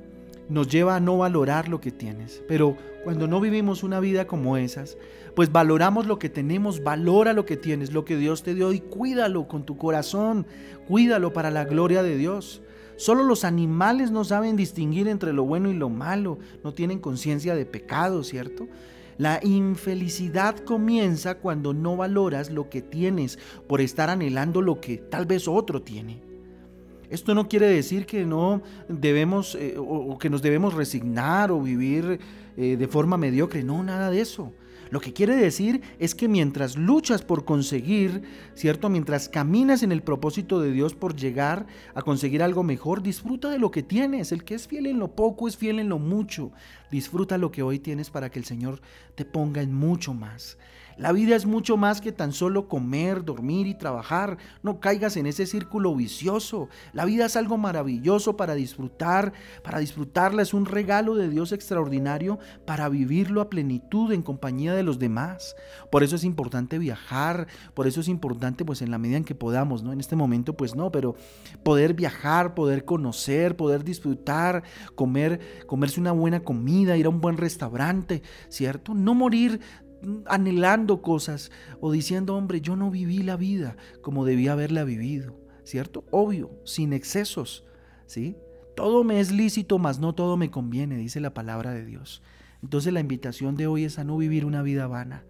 nos 0.49 0.69
lleva 0.69 0.97
a 0.97 1.01
no 1.01 1.19
valorar 1.19 1.69
lo 1.69 1.81
que 1.81 1.91
tienes, 1.91 2.43
pero 2.47 2.77
cuando 3.05 3.27
no 3.27 3.41
vivimos 3.41 3.83
una 3.83 4.01
vida 4.01 4.27
como 4.27 4.57
esas, 4.57 4.99
pues 5.35 5.51
valoramos 5.51 6.07
lo 6.07 6.19
que 6.19 6.29
tenemos, 6.29 6.83
valora 6.83 7.33
lo 7.33 7.47
que 7.47 7.57
tienes, 7.57 7.93
lo 7.93 8.05
que 8.05 8.17
Dios 8.17 8.43
te 8.43 8.55
dio 8.55 8.73
y 8.73 8.81
cuídalo 8.81 9.49
con 9.49 9.65
tu 9.65 9.79
corazón, 9.79 10.47
cuídalo 10.87 11.33
para 11.33 11.51
la 11.51 11.65
gloria 11.65 12.03
de 12.03 12.17
Dios. 12.17 12.63
Solo 12.97 13.23
los 13.23 13.45
animales 13.45 14.11
no 14.11 14.25
saben 14.25 14.57
distinguir 14.57 15.09
entre 15.09 15.33
lo 15.33 15.45
bueno 15.45 15.71
y 15.71 15.75
lo 15.75 15.89
malo, 15.89 16.39
no 16.63 16.75
tienen 16.75 16.99
conciencia 16.99 17.55
de 17.55 17.65
pecado, 17.65 18.23
¿cierto? 18.23 18.69
La 19.17 19.41
infelicidad 19.43 20.59
comienza 20.59 21.37
cuando 21.37 21.73
no 21.73 21.97
valoras 21.97 22.51
lo 22.51 22.69
que 22.69 22.83
tienes 22.83 23.39
por 23.69 23.81
estar 23.81 24.11
anhelando 24.11 24.61
lo 24.63 24.81
que 24.81 24.99
tal 24.99 25.27
vez 25.27 25.47
otro 25.47 25.83
tiene. 25.83 26.30
Esto 27.11 27.35
no 27.35 27.49
quiere 27.49 27.67
decir 27.67 28.07
que 28.07 28.25
no 28.25 28.63
debemos 28.89 29.57
eh, 29.57 29.75
o, 29.77 30.17
que 30.19 30.31
nos 30.31 30.43
debemos 30.43 30.75
resignar 30.75 31.51
o 31.51 31.61
vivir 31.61 32.21
eh, 32.57 32.77
de 32.77 32.89
forma 32.89 33.17
mediocre. 33.17 33.63
No, 33.65 33.83
nada 33.83 34.11
de 34.11 34.21
eso. 34.21 34.53
Lo 34.91 35.01
que 35.01 35.13
quiere 35.13 35.37
decir 35.37 35.83
es 36.01 36.17
que 36.17 36.27
mientras 36.27 36.77
luchas 36.77 37.23
por 37.23 37.45
conseguir, 37.45 38.23
¿cierto? 38.55 38.89
Mientras 38.89 39.29
caminas 39.29 39.85
en 39.85 39.93
el 39.93 40.03
propósito 40.03 40.61
de 40.61 40.73
Dios 40.73 40.95
por 40.95 41.15
llegar 41.15 41.67
a 41.95 42.03
conseguir 42.03 42.43
algo 42.43 42.65
mejor, 42.65 43.01
disfruta 43.03 43.51
de 43.51 43.61
lo 43.61 43.71
que 43.71 43.85
tienes. 43.85 44.33
El 44.33 44.43
que 44.43 44.57
es 44.57 44.67
fiel 44.67 44.87
en 44.87 44.99
lo 44.99 45.15
poco 45.15 45.47
es 45.47 45.57
fiel 45.57 45.79
en 45.79 45.89
lo 45.89 46.01
mucho. 46.01 46.51
Disfruta 46.91 47.39
lo 47.39 47.53
que 47.53 47.63
hoy 47.63 47.79
tienes 47.79 48.11
para 48.11 48.31
que 48.31 48.41
el 48.41 48.45
Señor 48.45 48.81
te 49.15 49.25
ponga 49.25 49.63
en 49.63 49.73
mucho 49.73 50.13
más. 50.13 50.59
La 50.97 51.13
vida 51.13 51.37
es 51.37 51.47
mucho 51.47 51.77
más 51.77 52.01
que 52.01 52.13
tan 52.13 52.33
solo 52.33 52.69
comer, 52.69 53.25
dormir 53.25 53.67
y 53.67 53.75
trabajar. 53.75 54.39
No 54.63 54.81
caigas 54.81 55.17
en 55.17 55.27
ese 55.27 55.47
círculo 55.47 55.95
vicioso. 55.95 56.69
La 56.93 57.05
vida 57.05 57.27
es 57.27 57.37
algo 57.37 57.59
maravilloso 57.59 58.37
para 58.37 58.55
disfrutar. 58.55 59.33
Para 59.63 59.79
disfrutarla 59.79 60.43
es 60.43 60.55
un 60.55 60.67
regalo 60.67 61.15
de 61.15 61.29
Dios 61.29 61.53
extraordinario 61.53 62.39
para 62.67 62.89
vivirlo 62.89 63.41
a 63.41 63.51
plenitud 63.51 64.13
en 64.13 64.23
compañía 64.23 64.75
de 64.75 64.83
los 64.83 64.99
demás. 64.99 65.57
Por 65.91 66.03
eso 66.03 66.17
es 66.17 66.25
importante 66.25 66.79
viajar. 66.79 67.47
Por 67.75 67.87
eso 67.87 68.01
es 68.01 68.09
importante, 68.09 68.65
pues 68.65 68.83
en 68.83 68.91
la 68.91 68.99
medida 68.99 69.17
en 69.17 69.25
que 69.25 69.35
podamos, 69.35 69.83
¿no? 69.83 69.93
En 69.93 70.01
este 70.01 70.17
momento, 70.17 70.57
pues 70.57 70.75
no, 70.75 70.91
pero 70.91 71.15
poder 71.63 71.95
viajar, 71.95 72.55
poder 72.55 72.85
conocer, 72.85 73.57
poder 73.57 73.85
disfrutar, 73.85 74.63
comer, 74.95 75.41
comerse 75.67 76.01
una 76.01 76.13
buena 76.13 76.41
comida, 76.41 76.97
ir 76.97 77.07
a 77.07 77.11
un 77.11 77.21
buen 77.21 77.37
restaurante, 77.37 78.23
¿cierto? 78.49 78.95
No 78.95 79.15
morir 79.15 79.61
anhelando 80.27 81.03
cosas 81.03 81.51
o 81.81 81.93
diciendo, 81.93 82.37
hombre, 82.37 82.61
yo 82.61 82.77
no 82.77 82.91
viví 82.91 83.23
la 83.23 83.37
vida 83.37 83.77
como 84.03 84.25
debía 84.25 84.53
haberla 84.53 84.85
vivido, 84.85 85.37
¿cierto? 85.65 86.05
Obvio, 86.11 86.51
sin 86.65 86.93
excesos, 86.93 87.65
¿sí? 88.07 88.37
Todo 88.77 89.05
me 89.05 89.21
es 89.21 89.31
lícito, 89.31 89.79
mas 89.79 89.99
no 89.99 90.15
todo 90.15 90.37
me 90.37 90.51
conviene, 90.51 90.97
dice 90.97 91.21
la 91.21 91.35
palabra 91.35 91.73
de 91.73 91.85
Dios. 91.85 92.23
Entonces 92.63 92.93
la 92.93 93.01
invitación 93.01 93.57
de 93.57 93.67
hoy 93.67 93.85
es 93.85 93.99
a 93.99 94.05
no 94.05 94.17
vivir 94.17 94.45
una 94.45 94.63
vida 94.63 94.87
vana. 94.87 95.25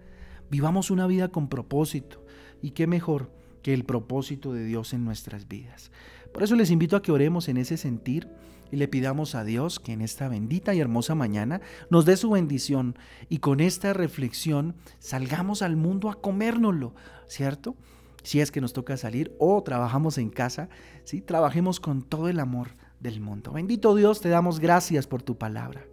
Vivamos 0.50 0.90
una 0.90 1.06
vida 1.06 1.28
con 1.28 1.48
propósito. 1.48 2.24
¿Y 2.62 2.72
qué 2.72 2.86
mejor 2.86 3.30
que 3.62 3.74
el 3.74 3.84
propósito 3.84 4.52
de 4.52 4.64
Dios 4.64 4.92
en 4.92 5.04
nuestras 5.04 5.48
vidas? 5.48 5.90
Por 6.32 6.42
eso 6.42 6.54
les 6.54 6.70
invito 6.70 6.96
a 6.96 7.02
que 7.02 7.12
oremos 7.12 7.48
en 7.48 7.56
ese 7.56 7.76
sentir 7.76 8.28
y 8.70 8.76
le 8.76 8.88
pidamos 8.88 9.34
a 9.34 9.44
Dios 9.44 9.80
que 9.80 9.92
en 9.92 10.00
esta 10.00 10.28
bendita 10.28 10.74
y 10.74 10.80
hermosa 10.80 11.14
mañana 11.14 11.60
nos 11.90 12.04
dé 12.04 12.16
su 12.16 12.30
bendición 12.30 12.96
y 13.28 13.38
con 13.38 13.60
esta 13.60 13.92
reflexión 13.92 14.74
salgamos 14.98 15.62
al 15.62 15.76
mundo 15.76 16.08
a 16.08 16.20
comérnoslo, 16.20 16.94
¿cierto? 17.26 17.76
Si 18.22 18.40
es 18.40 18.50
que 18.50 18.60
nos 18.60 18.72
toca 18.72 18.96
salir 18.96 19.34
o 19.38 19.62
trabajamos 19.62 20.18
en 20.18 20.30
casa, 20.30 20.68
¿sí? 21.04 21.20
Trabajemos 21.20 21.80
con 21.80 22.02
todo 22.02 22.28
el 22.28 22.38
amor 22.38 22.68
del 23.00 23.20
mundo. 23.20 23.52
Bendito 23.52 23.94
Dios, 23.94 24.20
te 24.20 24.28
damos 24.28 24.60
gracias 24.60 25.06
por 25.06 25.22
tu 25.22 25.36
palabra. 25.36 25.84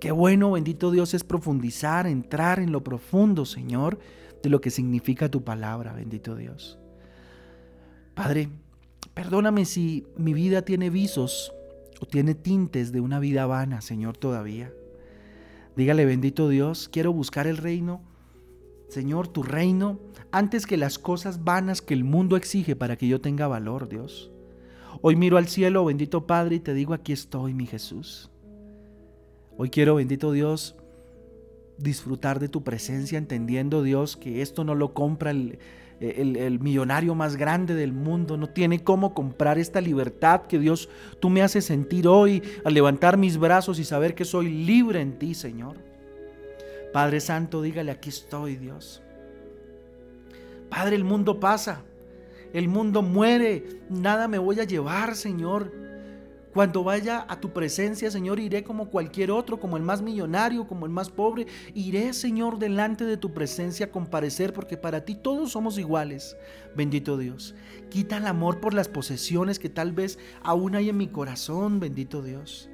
Qué 0.00 0.10
bueno, 0.10 0.50
bendito 0.52 0.90
Dios, 0.90 1.14
es 1.14 1.22
profundizar, 1.22 2.08
entrar 2.08 2.58
en 2.58 2.72
lo 2.72 2.82
profundo, 2.82 3.44
Señor, 3.44 4.00
de 4.42 4.50
lo 4.50 4.60
que 4.60 4.70
significa 4.70 5.30
tu 5.30 5.44
palabra, 5.44 5.92
bendito 5.92 6.34
Dios. 6.34 6.81
Padre, 8.14 8.50
perdóname 9.14 9.64
si 9.64 10.06
mi 10.16 10.34
vida 10.34 10.62
tiene 10.62 10.90
visos 10.90 11.52
o 12.00 12.06
tiene 12.06 12.34
tintes 12.34 12.92
de 12.92 13.00
una 13.00 13.18
vida 13.18 13.46
vana, 13.46 13.80
Señor, 13.80 14.18
todavía. 14.18 14.72
Dígale, 15.76 16.04
bendito 16.04 16.48
Dios, 16.48 16.90
quiero 16.92 17.12
buscar 17.12 17.46
el 17.46 17.56
reino, 17.56 18.02
Señor, 18.88 19.28
tu 19.28 19.42
reino, 19.42 19.98
antes 20.30 20.66
que 20.66 20.76
las 20.76 20.98
cosas 20.98 21.44
vanas 21.44 21.80
que 21.80 21.94
el 21.94 22.04
mundo 22.04 22.36
exige 22.36 22.76
para 22.76 22.96
que 22.96 23.08
yo 23.08 23.22
tenga 23.22 23.48
valor, 23.48 23.88
Dios. 23.88 24.30
Hoy 25.00 25.16
miro 25.16 25.38
al 25.38 25.48
cielo, 25.48 25.86
bendito 25.86 26.26
Padre, 26.26 26.56
y 26.56 26.60
te 26.60 26.74
digo, 26.74 26.92
aquí 26.92 27.14
estoy, 27.14 27.54
mi 27.54 27.66
Jesús. 27.66 28.30
Hoy 29.56 29.70
quiero, 29.70 29.94
bendito 29.94 30.32
Dios, 30.32 30.76
disfrutar 31.78 32.38
de 32.40 32.48
tu 32.48 32.62
presencia, 32.62 33.16
entendiendo, 33.16 33.82
Dios, 33.82 34.18
que 34.18 34.42
esto 34.42 34.64
no 34.64 34.74
lo 34.74 34.92
compra 34.92 35.30
el, 35.30 35.58
el, 36.02 36.36
el, 36.36 36.60
millonario 36.60 37.14
más 37.14 37.36
grande 37.36 37.74
del 37.74 37.92
mundo, 37.92 38.36
no 38.36 38.48
tiene 38.48 38.82
cómo 38.82 39.14
comprar 39.14 39.58
esta 39.58 39.80
libertad 39.80 40.42
que 40.42 40.58
Dios 40.58 40.88
tú 41.20 41.30
me 41.30 41.42
haces 41.42 41.64
sentir 41.64 42.08
hoy 42.08 42.42
al 42.64 42.74
levantar 42.74 43.16
mis 43.16 43.38
brazos 43.38 43.78
y 43.78 43.84
saber 43.84 44.14
que 44.14 44.24
soy 44.24 44.48
libre 44.48 45.00
en 45.00 45.18
ti, 45.18 45.34
Señor. 45.34 45.76
Padre 46.92 47.20
Santo, 47.20 47.62
dígale, 47.62 47.90
aquí 47.90 48.10
estoy, 48.10 48.56
Dios. 48.56 49.02
Padre, 50.68 50.96
el 50.96 51.04
mundo 51.04 51.38
pasa, 51.38 51.82
el 52.52 52.68
mundo 52.68 53.02
muere, 53.02 53.64
nada 53.88 54.28
me 54.28 54.38
voy 54.38 54.60
a 54.60 54.64
llevar, 54.64 55.14
Señor. 55.16 55.72
Cuando 56.52 56.84
vaya 56.84 57.24
a 57.28 57.40
tu 57.40 57.52
presencia, 57.54 58.10
Señor, 58.10 58.38
iré 58.38 58.62
como 58.62 58.90
cualquier 58.90 59.30
otro, 59.30 59.58
como 59.58 59.78
el 59.78 59.82
más 59.82 60.02
millonario, 60.02 60.66
como 60.66 60.84
el 60.84 60.92
más 60.92 61.08
pobre. 61.08 61.46
Iré, 61.72 62.12
Señor, 62.12 62.58
delante 62.58 63.06
de 63.06 63.16
tu 63.16 63.32
presencia 63.32 63.86
a 63.86 63.90
comparecer, 63.90 64.52
porque 64.52 64.76
para 64.76 65.06
ti 65.06 65.14
todos 65.14 65.52
somos 65.52 65.78
iguales. 65.78 66.36
Bendito 66.76 67.16
Dios. 67.16 67.54
Quita 67.88 68.18
el 68.18 68.26
amor 68.26 68.60
por 68.60 68.74
las 68.74 68.88
posesiones 68.88 69.58
que 69.58 69.70
tal 69.70 69.92
vez 69.92 70.18
aún 70.42 70.74
hay 70.74 70.90
en 70.90 70.98
mi 70.98 71.08
corazón, 71.08 71.80
bendito 71.80 72.20
Dios. 72.22 72.68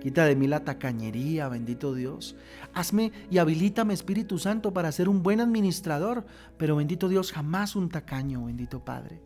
Quita 0.00 0.24
de 0.24 0.34
mí 0.34 0.46
la 0.46 0.64
tacañería, 0.64 1.48
bendito 1.48 1.94
Dios. 1.94 2.36
Hazme 2.72 3.12
y 3.30 3.36
habilítame, 3.36 3.92
Espíritu 3.92 4.38
Santo, 4.38 4.72
para 4.72 4.92
ser 4.92 5.10
un 5.10 5.22
buen 5.22 5.40
administrador, 5.40 6.24
pero 6.56 6.76
bendito 6.76 7.08
Dios, 7.10 7.32
jamás 7.32 7.76
un 7.76 7.90
tacaño, 7.90 8.46
bendito 8.46 8.82
Padre. 8.82 9.20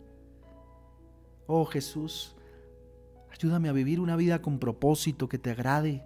Oh 1.46 1.64
Jesús, 1.64 2.33
ayúdame 3.34 3.68
a 3.68 3.72
vivir 3.72 4.00
una 4.00 4.16
vida 4.16 4.40
con 4.40 4.58
propósito 4.58 5.28
que 5.28 5.38
te 5.38 5.50
agrade 5.50 6.04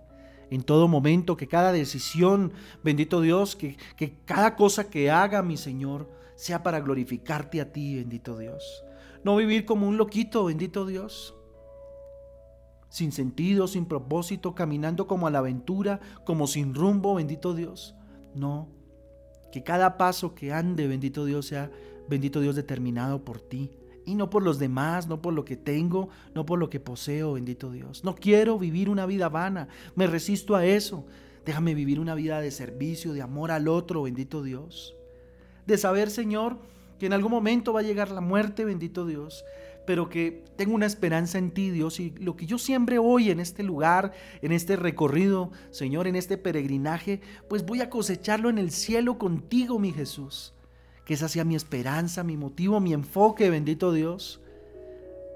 en 0.50 0.62
todo 0.62 0.88
momento, 0.88 1.37
que 1.37 1.47
cada 1.47 1.73
decisión, 1.73 2.52
bendito 2.82 3.20
Dios, 3.20 3.54
que, 3.54 3.76
que 3.97 4.16
cada 4.25 4.56
cosa 4.56 4.88
que 4.88 5.11
haga 5.11 5.42
mi 5.42 5.56
Señor 5.56 6.11
sea 6.37 6.62
para 6.62 6.80
glorificarte 6.80 7.61
a 7.61 7.73
ti, 7.73 7.97
bendito 7.97 8.38
Dios. 8.38 8.85
No 9.25 9.37
vivir 9.37 9.64
como 9.64 9.87
un 9.87 9.97
loquito, 9.97 10.44
bendito 10.44 10.87
Dios 10.87 11.35
sin 12.88 13.12
sentido, 13.12 13.68
sin 13.68 13.87
propósito, 13.87 14.54
caminando 14.54 15.06
como 15.06 15.26
a 15.26 15.30
la 15.30 15.38
aventura, 15.38 16.00
como 16.25 16.47
sin 16.47 16.75
rumbo, 16.75 17.14
bendito 17.14 17.54
Dios. 17.54 17.94
No, 18.35 18.68
que 19.52 19.62
cada 19.62 19.97
paso 19.97 20.35
que 20.35 20.52
ande, 20.52 20.87
bendito 20.87 21.25
Dios, 21.25 21.47
sea, 21.47 21.70
bendito 22.08 22.40
Dios, 22.40 22.56
determinado 22.56 23.25
por 23.25 23.40
ti. 23.40 23.78
Y 24.09 24.15
no 24.15 24.31
por 24.31 24.43
los 24.43 24.59
demás, 24.59 25.07
no 25.07 25.21
por 25.21 25.35
lo 25.35 25.45
que 25.45 25.57
tengo, 25.57 26.09
no 26.35 26.47
por 26.47 26.59
lo 26.59 26.71
que 26.71 26.81
poseo, 26.81 27.35
bendito 27.35 27.71
Dios. 27.71 28.05
No 28.05 28.15
quiero 28.15 28.59
vivir 28.59 28.88
una 28.88 29.05
vida 29.05 29.29
vana, 29.29 29.69
me 29.95 30.07
resisto 30.07 30.57
a 30.57 30.65
eso. 30.65 31.05
Déjame 31.45 31.75
vivir 31.75 32.00
una 32.00 32.15
vida 32.15 32.41
de 32.41 32.50
servicio, 32.50 33.12
de 33.12 33.21
amor 33.21 33.50
al 33.50 33.69
otro, 33.69 34.03
bendito 34.03 34.43
Dios. 34.43 34.95
De 35.67 35.77
saber, 35.77 36.11
Señor, 36.11 36.57
que 36.99 37.05
en 37.05 37.12
algún 37.12 37.31
momento 37.31 37.75
va 37.75 37.81
a 37.81 37.83
llegar 37.83 38.11
la 38.11 38.23
muerte, 38.23 38.65
bendito 38.65 39.05
Dios 39.05 39.45
pero 39.88 40.11
que 40.11 40.45
tengo 40.57 40.75
una 40.75 40.85
esperanza 40.85 41.38
en 41.38 41.50
ti, 41.50 41.71
Dios, 41.71 41.99
y 41.99 42.11
lo 42.21 42.37
que 42.37 42.45
yo 42.45 42.59
siembre 42.59 42.99
hoy 42.99 43.31
en 43.31 43.41
este 43.41 43.62
lugar, 43.62 44.12
en 44.43 44.53
este 44.53 44.77
recorrido, 44.77 45.50
Señor, 45.71 46.07
en 46.07 46.15
este 46.15 46.37
peregrinaje, 46.37 47.23
pues 47.49 47.65
voy 47.65 47.81
a 47.81 47.88
cosecharlo 47.88 48.50
en 48.50 48.59
el 48.59 48.71
cielo 48.71 49.17
contigo, 49.17 49.79
mi 49.79 49.95
Jesús. 49.95 50.53
Que 51.09 51.15
esa 51.15 51.27
sea 51.27 51.45
mi 51.45 51.55
esperanza, 51.57 52.23
mi 52.23 52.37
motivo, 52.37 52.81
mi 52.81 52.93
enfoque, 52.93 53.49
bendito 53.49 53.95
Dios. 53.95 54.43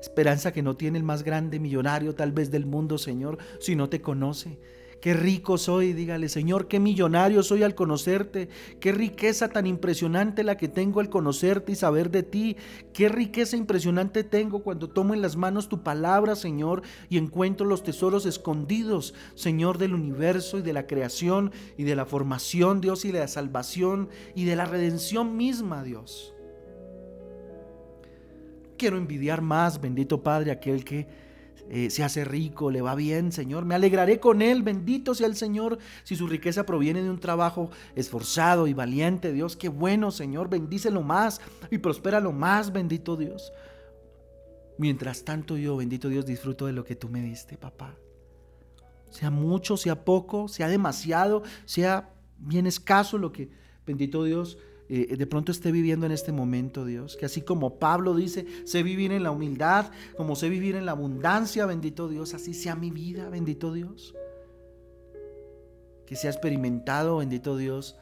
Esperanza 0.02 0.52
que 0.52 0.62
no 0.62 0.76
tiene 0.76 0.98
el 0.98 1.04
más 1.04 1.22
grande 1.22 1.58
millonario 1.58 2.14
tal 2.14 2.30
vez 2.30 2.50
del 2.50 2.66
mundo, 2.66 2.98
Señor, 2.98 3.38
si 3.58 3.74
no 3.74 3.88
te 3.88 4.02
conoce 4.02 4.58
Qué 5.02 5.14
rico 5.14 5.58
soy, 5.58 5.94
dígale, 5.94 6.28
Señor, 6.28 6.68
qué 6.68 6.78
millonario 6.78 7.42
soy 7.42 7.64
al 7.64 7.74
conocerte. 7.74 8.48
Qué 8.78 8.92
riqueza 8.92 9.48
tan 9.48 9.66
impresionante 9.66 10.44
la 10.44 10.56
que 10.56 10.68
tengo 10.68 11.00
al 11.00 11.10
conocerte 11.10 11.72
y 11.72 11.74
saber 11.74 12.08
de 12.12 12.22
ti. 12.22 12.56
Qué 12.92 13.08
riqueza 13.08 13.56
impresionante 13.56 14.22
tengo 14.22 14.62
cuando 14.62 14.88
tomo 14.88 15.12
en 15.12 15.20
las 15.20 15.34
manos 15.34 15.68
tu 15.68 15.82
palabra, 15.82 16.36
Señor, 16.36 16.82
y 17.08 17.18
encuentro 17.18 17.66
los 17.66 17.82
tesoros 17.82 18.26
escondidos, 18.26 19.12
Señor, 19.34 19.78
del 19.78 19.94
universo 19.94 20.58
y 20.58 20.62
de 20.62 20.72
la 20.72 20.86
creación 20.86 21.50
y 21.76 21.82
de 21.82 21.96
la 21.96 22.06
formación, 22.06 22.80
Dios, 22.80 23.04
y 23.04 23.10
de 23.10 23.18
la 23.18 23.28
salvación 23.28 24.08
y 24.36 24.44
de 24.44 24.54
la 24.54 24.66
redención 24.66 25.36
misma, 25.36 25.82
Dios. 25.82 26.32
Quiero 28.76 28.98
envidiar 28.98 29.42
más, 29.42 29.80
bendito 29.80 30.22
Padre, 30.22 30.52
aquel 30.52 30.84
que 30.84 31.08
eh, 31.74 31.88
se 31.88 32.04
hace 32.04 32.26
rico, 32.26 32.70
le 32.70 32.82
va 32.82 32.94
bien, 32.94 33.32
Señor. 33.32 33.64
Me 33.64 33.74
alegraré 33.74 34.20
con 34.20 34.42
él, 34.42 34.62
bendito 34.62 35.14
sea 35.14 35.26
el 35.26 35.36
Señor. 35.36 35.78
Si 36.04 36.16
su 36.16 36.26
riqueza 36.26 36.66
proviene 36.66 37.02
de 37.02 37.08
un 37.08 37.18
trabajo 37.18 37.70
esforzado 37.94 38.66
y 38.66 38.74
valiente, 38.74 39.32
Dios, 39.32 39.56
qué 39.56 39.70
bueno, 39.70 40.10
Señor. 40.10 40.50
Bendícelo 40.50 41.00
más 41.00 41.40
y 41.70 41.78
prospéralo 41.78 42.30
más, 42.30 42.74
bendito 42.74 43.16
Dios. 43.16 43.54
Mientras 44.76 45.24
tanto 45.24 45.56
yo, 45.56 45.78
bendito 45.78 46.10
Dios, 46.10 46.26
disfruto 46.26 46.66
de 46.66 46.74
lo 46.74 46.84
que 46.84 46.94
tú 46.94 47.08
me 47.08 47.22
diste, 47.22 47.56
papá. 47.56 47.96
Sea 49.08 49.30
mucho, 49.30 49.78
sea 49.78 50.04
poco, 50.04 50.48
sea 50.48 50.68
demasiado, 50.68 51.42
sea 51.64 52.12
bien 52.36 52.66
escaso 52.66 53.16
lo 53.16 53.32
que, 53.32 53.48
bendito 53.86 54.24
Dios, 54.24 54.58
eh, 54.94 55.16
de 55.16 55.26
pronto 55.26 55.52
esté 55.52 55.72
viviendo 55.72 56.04
en 56.04 56.12
este 56.12 56.32
momento, 56.32 56.84
Dios. 56.84 57.16
Que 57.16 57.24
así 57.24 57.40
como 57.40 57.78
Pablo 57.78 58.14
dice, 58.14 58.44
sé 58.64 58.82
vivir 58.82 59.10
en 59.12 59.22
la 59.22 59.30
humildad, 59.30 59.90
como 60.18 60.36
sé 60.36 60.50
vivir 60.50 60.76
en 60.76 60.84
la 60.84 60.92
abundancia, 60.92 61.64
bendito 61.64 62.10
Dios, 62.10 62.34
así 62.34 62.52
sea 62.52 62.76
mi 62.76 62.90
vida, 62.90 63.30
bendito 63.30 63.72
Dios. 63.72 64.14
Que 66.04 66.14
sea 66.14 66.30
experimentado, 66.30 67.16
bendito 67.16 67.56
Dios, 67.56 67.96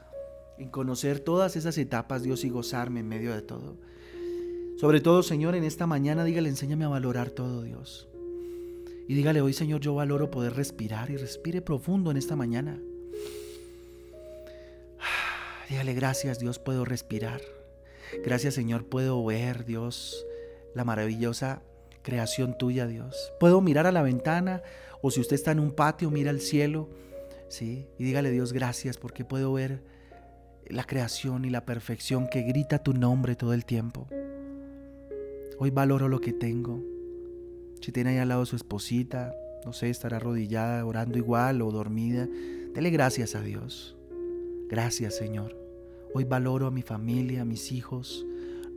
en 0.58 0.68
conocer 0.68 1.20
todas 1.20 1.54
esas 1.54 1.78
etapas, 1.78 2.24
Dios, 2.24 2.42
y 2.42 2.48
gozarme 2.48 2.98
en 2.98 3.08
medio 3.08 3.32
de 3.32 3.42
todo. 3.42 3.76
Sobre 4.76 5.00
todo, 5.00 5.22
Señor, 5.22 5.54
en 5.54 5.62
esta 5.62 5.86
mañana, 5.86 6.24
dígale, 6.24 6.48
enséñame 6.48 6.86
a 6.86 6.88
valorar 6.88 7.30
todo, 7.30 7.62
Dios. 7.62 8.08
Y 9.06 9.14
dígale 9.14 9.40
hoy, 9.40 9.52
Señor, 9.52 9.80
yo 9.80 9.94
valoro 9.94 10.28
poder 10.32 10.54
respirar 10.54 11.08
y 11.12 11.16
respire 11.16 11.62
profundo 11.62 12.10
en 12.10 12.16
esta 12.16 12.34
mañana. 12.34 12.80
Dígale 15.70 15.94
gracias 15.94 16.40
Dios, 16.40 16.58
puedo 16.58 16.84
respirar. 16.84 17.40
Gracias 18.24 18.54
Señor, 18.54 18.86
puedo 18.86 19.24
ver 19.24 19.64
Dios 19.64 20.26
la 20.74 20.84
maravillosa 20.84 21.62
creación 22.02 22.58
tuya 22.58 22.88
Dios. 22.88 23.32
Puedo 23.38 23.60
mirar 23.60 23.86
a 23.86 23.92
la 23.92 24.02
ventana 24.02 24.62
o 25.00 25.12
si 25.12 25.20
usted 25.20 25.36
está 25.36 25.52
en 25.52 25.60
un 25.60 25.70
patio, 25.70 26.10
mira 26.10 26.30
al 26.30 26.40
cielo. 26.40 26.88
¿sí? 27.48 27.86
Y 27.98 28.04
dígale 28.04 28.32
Dios 28.32 28.52
gracias 28.52 28.96
porque 28.96 29.24
puedo 29.24 29.52
ver 29.52 29.84
la 30.66 30.82
creación 30.82 31.44
y 31.44 31.50
la 31.50 31.64
perfección 31.64 32.26
que 32.28 32.42
grita 32.42 32.82
tu 32.82 32.92
nombre 32.92 33.36
todo 33.36 33.54
el 33.54 33.64
tiempo. 33.64 34.08
Hoy 35.60 35.70
valoro 35.70 36.08
lo 36.08 36.20
que 36.20 36.32
tengo. 36.32 36.82
Si 37.80 37.92
tiene 37.92 38.10
ahí 38.10 38.18
al 38.18 38.28
lado 38.28 38.44
su 38.44 38.56
esposita, 38.56 39.32
no 39.64 39.72
sé, 39.72 39.88
estará 39.88 40.16
arrodillada 40.16 40.84
orando 40.84 41.16
igual 41.16 41.62
o 41.62 41.70
dormida, 41.70 42.26
dele 42.74 42.90
gracias 42.90 43.36
a 43.36 43.40
Dios. 43.40 43.96
Gracias 44.68 45.16
Señor. 45.16 45.59
Hoy 46.12 46.24
valoro 46.24 46.66
a 46.66 46.70
mi 46.72 46.82
familia, 46.82 47.42
a 47.42 47.44
mis 47.44 47.70
hijos. 47.70 48.26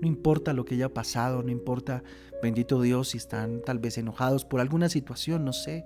No 0.01 0.07
importa 0.07 0.53
lo 0.53 0.65
que 0.65 0.75
haya 0.75 0.93
pasado, 0.93 1.41
no 1.41 1.49
importa, 1.49 2.03
bendito 2.43 2.81
Dios, 2.81 3.09
si 3.09 3.17
están 3.17 3.61
tal 3.65 3.79
vez 3.79 3.97
enojados 3.97 4.45
por 4.45 4.59
alguna 4.59 4.87
situación, 4.89 5.43
no 5.43 5.53
sé. 5.53 5.85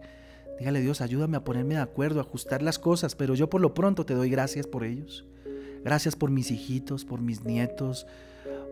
Dígale 0.59 0.81
Dios, 0.81 1.01
ayúdame 1.01 1.37
a 1.37 1.43
ponerme 1.43 1.75
de 1.75 1.81
acuerdo, 1.81 2.19
a 2.19 2.23
ajustar 2.23 2.61
las 2.61 2.79
cosas, 2.79 3.15
pero 3.15 3.35
yo 3.35 3.49
por 3.49 3.61
lo 3.61 3.73
pronto 3.73 4.05
te 4.05 4.13
doy 4.13 4.29
gracias 4.29 4.67
por 4.67 4.83
ellos. 4.83 5.25
Gracias 5.85 6.15
por 6.15 6.31
mis 6.31 6.51
hijitos, 6.51 7.05
por 7.05 7.21
mis 7.21 7.45
nietos, 7.45 8.07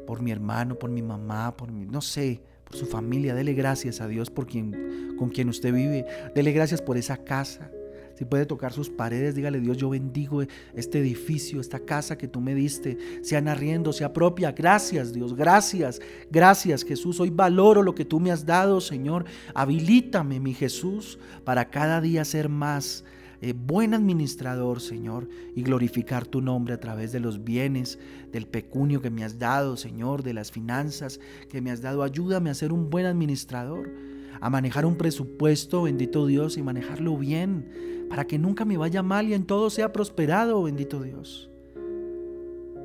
por 0.06 0.22
mi 0.22 0.32
hermano, 0.32 0.78
por 0.78 0.90
mi 0.90 1.02
mamá, 1.02 1.56
por 1.56 1.72
mi, 1.72 1.86
no 1.86 2.02
sé, 2.02 2.42
por 2.66 2.76
su 2.76 2.88
familia. 2.88 3.36
Dele 3.36 3.54
gracias 3.54 4.02
a 4.02 4.08
Dios 4.08 4.30
por 4.30 4.48
quien, 4.48 5.16
con 5.18 5.30
quien 5.30 5.48
usted 5.48 5.74
vive. 5.74 6.06
Dele 6.34 6.52
gracias 6.52 6.82
por 6.82 6.98
esa 6.98 7.24
casa 7.24 7.72
si 8.16 8.26
puede 8.26 8.46
tocar 8.46 8.72
sus 8.74 8.90
paredes, 8.90 9.36
dígale 9.36 9.60
Dios, 9.60 9.78
yo 9.78 9.90
bendigo 9.90 10.42
este 10.74 11.00
edificio, 11.00 11.60
esta 11.60 11.80
casa 11.80 12.18
que 12.18 12.28
tú 12.28 12.42
me 12.42 12.56
diste, 12.56 12.98
sean 13.22 13.48
arriendo, 13.48 13.92
sea 13.94 14.14
propia. 14.14 14.54
Gracias 14.54 15.14
Dios, 15.14 15.36
gracias, 15.36 16.02
gracias 16.32 16.84
Jesús. 16.84 17.20
Hoy 17.20 17.30
valoro 17.30 17.84
lo 17.84 17.94
que 17.94 18.06
tú 18.06 18.20
me 18.20 18.32
has 18.32 18.46
dado, 18.46 18.80
Señor. 18.80 19.26
Habilítame, 19.54 20.40
mi 20.40 20.54
Jesús, 20.54 21.20
para 21.44 21.70
cada 21.70 22.02
día 22.02 22.24
ser 22.26 22.50
más. 22.50 23.04
Eh, 23.42 23.54
buen 23.54 23.94
administrador, 23.94 24.80
Señor, 24.80 25.28
y 25.56 25.62
glorificar 25.62 26.26
tu 26.26 26.42
nombre 26.42 26.74
a 26.74 26.80
través 26.80 27.12
de 27.12 27.20
los 27.20 27.44
bienes, 27.44 28.00
del 28.32 28.48
pecunio 28.48 29.02
que 29.02 29.10
me 29.10 29.24
has 29.24 29.38
dado, 29.38 29.76
Señor, 29.78 30.24
de 30.24 30.34
las 30.34 30.52
finanzas 30.52 31.20
que 31.50 31.62
me 31.62 31.70
has 31.70 31.82
dado. 31.82 32.02
Ayúdame 32.02 32.50
a 32.50 32.54
ser 32.54 32.72
un 32.72 32.90
buen 32.90 33.06
administrador, 33.06 33.92
a 34.42 34.50
manejar 34.50 34.86
un 34.86 34.96
presupuesto, 34.96 35.84
bendito 35.84 36.26
Dios, 36.26 36.58
y 36.58 36.64
manejarlo 36.64 37.18
bien, 37.18 38.06
para 38.10 38.26
que 38.26 38.38
nunca 38.38 38.66
me 38.66 38.78
vaya 38.78 39.04
mal 39.04 39.28
y 39.28 39.34
en 39.34 39.46
todo 39.46 39.70
sea 39.70 39.92
prosperado, 39.92 40.64
bendito 40.64 41.02
Dios. 41.02 41.50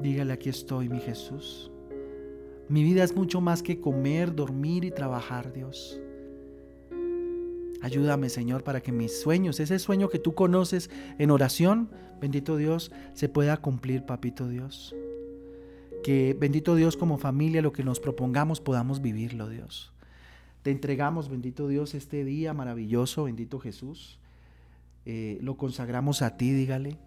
Dígale, 0.01 0.33
aquí 0.33 0.49
estoy, 0.49 0.89
mi 0.89 1.01
Jesús. 1.01 1.71
Mi 2.69 2.85
vida 2.85 3.05
es 3.05 3.15
mucho 3.15 3.41
más 3.41 3.63
que 3.63 3.81
comer, 3.81 4.35
dormir 4.35 4.85
y 4.85 4.91
trabajar, 4.91 5.53
Dios. 5.53 6.01
Ayúdame, 7.83 8.29
Señor, 8.29 8.63
para 8.63 8.81
que 8.81 8.93
mis 8.93 9.21
sueños, 9.21 9.59
ese 9.59 9.79
sueño 9.79 10.09
que 10.09 10.19
tú 10.19 10.35
conoces 10.35 10.91
en 11.19 11.31
oración, 11.31 11.91
bendito 12.21 12.57
Dios, 12.57 12.93
se 13.15 13.29
pueda 13.29 13.57
cumplir, 13.57 14.05
papito 14.05 14.49
Dios. 14.49 14.95
Que 16.03 16.37
bendito 16.39 16.75
Dios 16.75 16.97
como 16.97 17.19
familia 17.19 17.63
lo 17.63 17.73
que 17.73 17.85
nos 17.85 18.01
propongamos 18.01 18.61
podamos 18.61 19.01
vivirlo, 19.01 19.49
Dios. 19.49 19.93
Te 20.63 20.71
entregamos, 20.71 21.31
bendito 21.31 21.69
Dios, 21.69 21.95
este 21.95 22.25
día 22.25 22.53
maravilloso, 22.53 23.25
bendito 23.25 23.59
Jesús. 23.59 24.19
Eh, 25.07 25.39
lo 25.41 25.57
consagramos 25.57 26.21
a 26.21 26.37
ti, 26.37 26.53
dígale. 26.53 26.99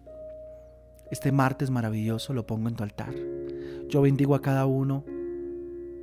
Este 1.10 1.30
martes 1.30 1.70
maravilloso 1.70 2.34
lo 2.34 2.46
pongo 2.46 2.68
en 2.68 2.74
tu 2.74 2.82
altar. 2.82 3.14
Yo 3.88 4.02
bendigo 4.02 4.34
a 4.34 4.42
cada 4.42 4.66
uno 4.66 5.04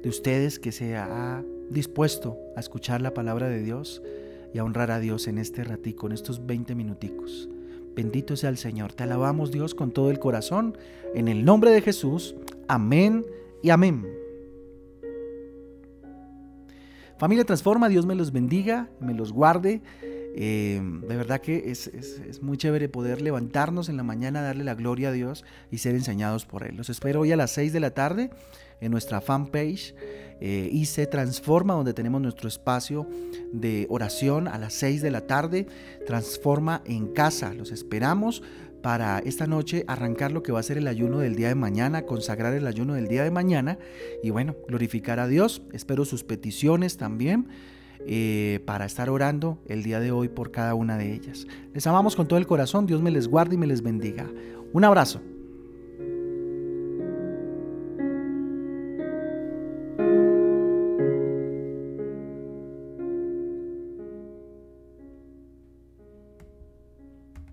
de 0.01 0.07
ustedes 0.07 0.59
que 0.59 0.71
se 0.71 0.95
ha 0.95 1.43
dispuesto 1.69 2.37
a 2.55 2.61
escuchar 2.61 3.01
la 3.01 3.13
palabra 3.13 3.49
de 3.49 3.61
Dios 3.61 4.01
y 4.53 4.59
a 4.59 4.63
honrar 4.63 4.91
a 4.91 4.99
Dios 4.99 5.27
en 5.27 5.37
este 5.37 5.63
ratico, 5.65 6.07
en 6.07 6.13
estos 6.13 6.45
20 6.45 6.73
minuticos. 6.75 7.49
Bendito 7.95 8.37
sea 8.37 8.49
el 8.49 8.57
Señor. 8.57 8.93
Te 8.93 9.03
alabamos 9.03 9.51
Dios 9.51 9.75
con 9.75 9.91
todo 9.91 10.09
el 10.09 10.19
corazón. 10.19 10.77
En 11.13 11.27
el 11.27 11.43
nombre 11.43 11.71
de 11.71 11.81
Jesús. 11.81 12.35
Amén 12.69 13.25
y 13.61 13.71
amén. 13.71 14.05
Familia 17.21 17.45
Transforma, 17.45 17.87
Dios 17.87 18.07
me 18.07 18.15
los 18.15 18.31
bendiga, 18.31 18.89
me 18.99 19.13
los 19.13 19.31
guarde. 19.31 19.83
Eh, 20.35 20.81
de 21.07 21.15
verdad 21.15 21.39
que 21.39 21.69
es, 21.69 21.85
es, 21.85 22.41
muy 22.41 22.57
chévere 22.57 22.89
poder 22.89 23.21
levantarnos 23.21 23.89
en 23.89 23.97
la 23.97 24.01
mañana, 24.01 24.41
darle 24.41 24.63
la 24.63 24.73
gloria 24.73 25.09
a 25.09 25.11
Dios 25.11 25.45
y 25.69 25.77
ser 25.77 25.93
enseñados 25.93 26.47
por 26.47 26.63
Él. 26.63 26.77
Los 26.77 26.89
espero 26.89 27.19
hoy 27.19 27.31
a 27.31 27.35
las 27.35 27.51
6 27.51 27.73
de 27.73 27.79
la 27.79 27.91
tarde 27.91 28.31
en 28.79 28.91
nuestra 28.91 29.21
fanpage 29.21 29.93
eh, 30.39 30.67
y 30.71 30.87
se 30.87 31.05
transforma 31.05 31.75
donde 31.75 31.93
tenemos 31.93 32.21
nuestro 32.21 32.47
espacio 32.47 33.07
de 33.53 33.85
oración 33.91 34.47
a 34.47 34.57
las 34.57 34.73
6 34.73 35.03
de 35.03 35.11
la 35.11 35.21
tarde. 35.27 35.67
Transforma 36.07 36.81
en 36.85 37.13
casa. 37.13 37.53
Los 37.53 37.71
esperamos 37.71 38.41
para 38.81 39.19
esta 39.19 39.47
noche 39.47 39.83
arrancar 39.87 40.31
lo 40.31 40.43
que 40.43 40.51
va 40.51 40.59
a 40.59 40.63
ser 40.63 40.77
el 40.77 40.87
ayuno 40.87 41.19
del 41.19 41.35
día 41.35 41.47
de 41.47 41.55
mañana, 41.55 42.03
consagrar 42.03 42.53
el 42.53 42.67
ayuno 42.67 42.93
del 42.93 43.07
día 43.07 43.23
de 43.23 43.31
mañana 43.31 43.77
y 44.23 44.29
bueno, 44.29 44.55
glorificar 44.67 45.19
a 45.19 45.27
Dios. 45.27 45.61
Espero 45.73 46.05
sus 46.05 46.23
peticiones 46.23 46.97
también. 46.97 47.47
Eh, 48.07 48.61
para 48.65 48.85
estar 48.85 49.11
orando 49.11 49.59
el 49.67 49.83
día 49.83 49.99
de 49.99 50.11
hoy 50.11 50.27
por 50.27 50.49
cada 50.49 50.73
una 50.73 50.97
de 50.97 51.13
ellas. 51.13 51.45
Les 51.71 51.85
amamos 51.85 52.15
con 52.15 52.27
todo 52.27 52.39
el 52.39 52.47
corazón, 52.47 52.87
Dios 52.87 52.99
me 52.99 53.11
les 53.11 53.27
guarde 53.27 53.53
y 53.53 53.57
me 53.59 53.67
les 53.67 53.83
bendiga. 53.83 54.27
Un 54.73 54.83
abrazo. 54.83 55.21